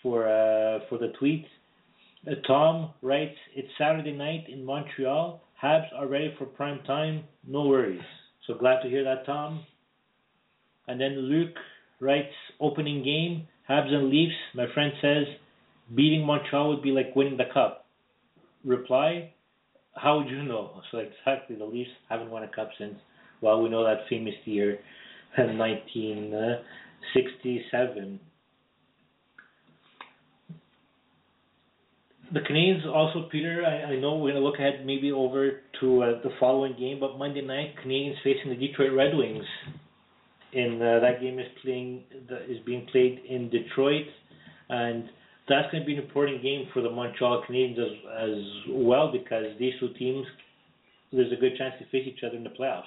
[0.02, 1.46] for uh, for the tweet.
[2.28, 5.42] Uh, Tom writes, "It's Saturday night in Montreal.
[5.62, 7.24] Habs are ready for prime time.
[7.48, 8.02] No worries."
[8.46, 9.66] So glad to hear that, Tom.
[10.88, 11.58] And then Luke
[12.00, 15.26] writes, "Opening game, Habs and Leafs." My friend says,
[15.96, 17.85] "Beating Montreal would be like winning the cup."
[18.66, 19.32] Reply,
[19.95, 22.99] "How would you know?" So exactly, the Leafs haven't won a cup since
[23.41, 24.80] well, we know that famous year,
[25.38, 28.20] 1967.
[32.34, 36.22] The Canadians also, Peter, I, I know we're to look ahead maybe over to uh,
[36.24, 39.45] the following game, but Monday night, Canadians facing the Detroit Red Wings.
[40.53, 42.05] And uh, that game is playing
[42.49, 44.07] is being played in Detroit,
[44.70, 45.03] and
[45.48, 49.46] that's going to be an important game for the Montreal Canadiens as, as well because
[49.60, 50.26] these two teams,
[51.12, 52.84] there's a good chance to face each other in the playoffs.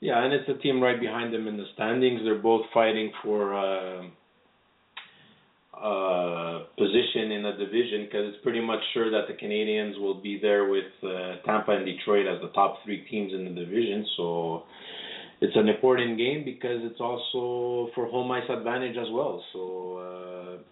[0.00, 2.22] Yeah, and it's a team right behind them in the standings.
[2.24, 4.02] They're both fighting for uh,
[5.78, 10.38] uh, position in the division because it's pretty much sure that the Canadians will be
[10.40, 14.06] there with uh, Tampa and Detroit as the top three teams in the division.
[14.16, 14.64] So
[15.40, 19.42] it's an important game because it's also for home ice advantage as well.
[19.52, 20.71] So uh,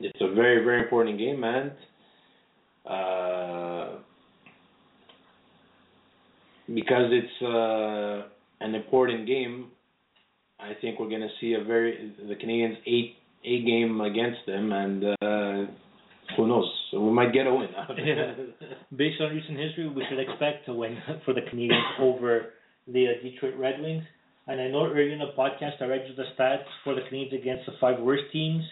[0.00, 1.72] it's a very very important game, and
[2.86, 3.98] uh,
[6.74, 8.28] because it's uh,
[8.60, 9.68] an important game,
[10.58, 14.72] I think we're going to see a very the Canadians eight a game against them,
[14.72, 15.72] and uh,
[16.36, 16.70] who knows?
[16.92, 17.68] We might get a win.
[18.04, 18.34] yeah.
[18.94, 22.52] Based on recent history, we should expect a win for the Canadians over
[22.86, 24.04] the uh, Detroit Red Wings.
[24.46, 27.40] And I know earlier in the podcast I read you the stats for the Canadians
[27.40, 28.64] against the five worst teams.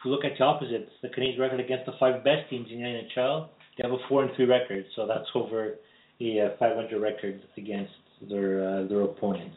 [0.00, 2.78] If you look at the opposites, the Canadians record against the five best teams in
[2.78, 4.86] the NHL, they have a four and three record.
[4.96, 5.74] So that's over
[6.22, 7.92] a uh, 500 record against
[8.30, 9.56] their uh, their opponents.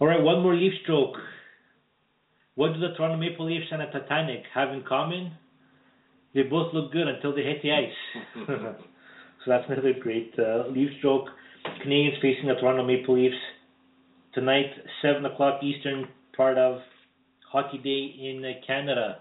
[0.00, 1.14] All right, one more Leaf stroke.
[2.56, 5.32] What do the Toronto Maple Leafs and the Titanic have in common?
[6.34, 8.26] They both look good until they hit the ice.
[8.48, 11.28] so that's another great uh, Leaf stroke.
[11.82, 13.36] Canadians facing the Toronto Maple Leafs
[14.34, 14.70] tonight,
[15.02, 16.80] 7 o'clock Eastern, part of
[17.54, 19.18] Hockey Day in Canada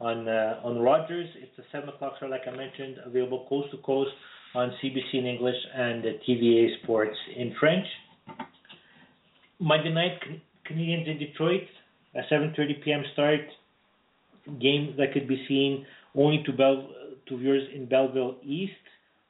[0.00, 1.28] on uh, on Rogers.
[1.36, 4.12] It's a 7 o'clock start, like I mentioned, available coast to coast
[4.54, 7.84] on CBC in English and TVA Sports in French.
[9.58, 10.18] Monday night,
[10.64, 11.68] Canadians in Detroit,
[12.14, 13.02] a 7:30 p.m.
[13.12, 13.40] start.
[14.58, 16.88] Game that could be seen only to Bel-
[17.28, 18.72] to viewers in Belleville East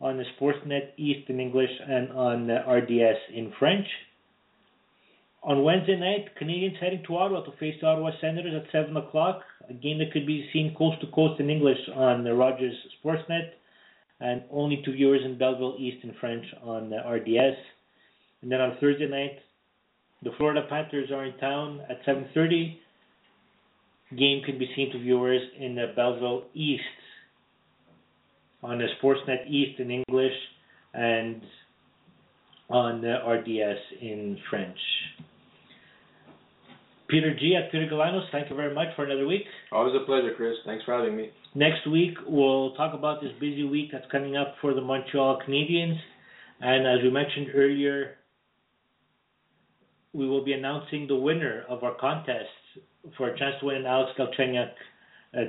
[0.01, 3.87] on the Sportsnet East in English and on uh, RDS in French.
[5.47, 9.43] On Wednesday night, Canadians heading to Ottawa to face the Ottawa Senators at 7 o'clock.
[9.71, 13.51] A game that could be seen coast to coast in English on the Rogers Sportsnet
[14.19, 17.57] and only to viewers in Belleville East in French on the RDS.
[18.43, 19.39] And then on Thursday night,
[20.25, 22.81] the Florida Panthers are in town at 7:30.
[24.19, 26.83] Game can be seen to viewers in the Belleville East
[28.65, 30.37] on the Sportsnet East in English
[30.93, 31.41] and
[32.69, 34.79] on uh, RDS in French.
[37.09, 39.45] Peter G at Peter Galanos, thank you very much for another week.
[39.71, 40.55] Always a pleasure, Chris.
[40.65, 41.31] Thanks for having me.
[41.55, 45.97] Next week, we'll talk about this busy week that's coming up for the Montreal Canadiens.
[46.61, 48.17] And as we mentioned earlier,
[50.13, 52.49] we will be announcing the winner of our contest
[53.17, 54.71] for a chance to win an Alex Galchenyuk
[55.37, 55.41] uh,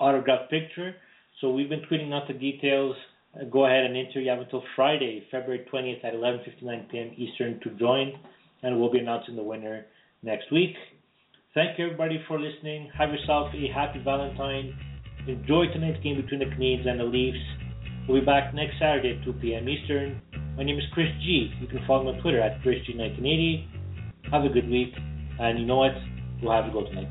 [0.00, 0.94] autograph picture.
[1.40, 2.94] So we've been tweeting out the details.
[3.50, 4.20] Go ahead and enter.
[4.20, 7.10] You have until Friday, February 20th at 11:59 p.m.
[7.16, 8.12] Eastern to join,
[8.62, 9.86] and we'll be announcing the winner
[10.24, 10.74] next week.
[11.54, 12.90] Thank you everybody for listening.
[12.98, 14.74] Have yourself a happy Valentine.
[15.28, 17.38] Enjoy tonight's game between the Canadiens and the Leafs.
[18.08, 19.68] We'll be back next Saturday at 2 p.m.
[19.68, 20.20] Eastern.
[20.56, 21.52] My name is Chris G.
[21.60, 24.30] You can follow me on Twitter at ChrisG1980.
[24.32, 24.92] Have a good week,
[25.38, 25.92] and you know what?
[26.42, 27.08] We'll have to go tonight.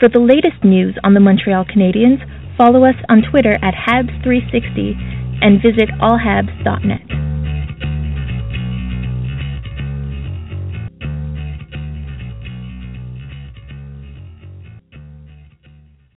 [0.00, 2.20] For the latest news on the Montreal Canadiens,
[2.56, 7.25] follow us on Twitter at Habs360 and visit allhabs.net.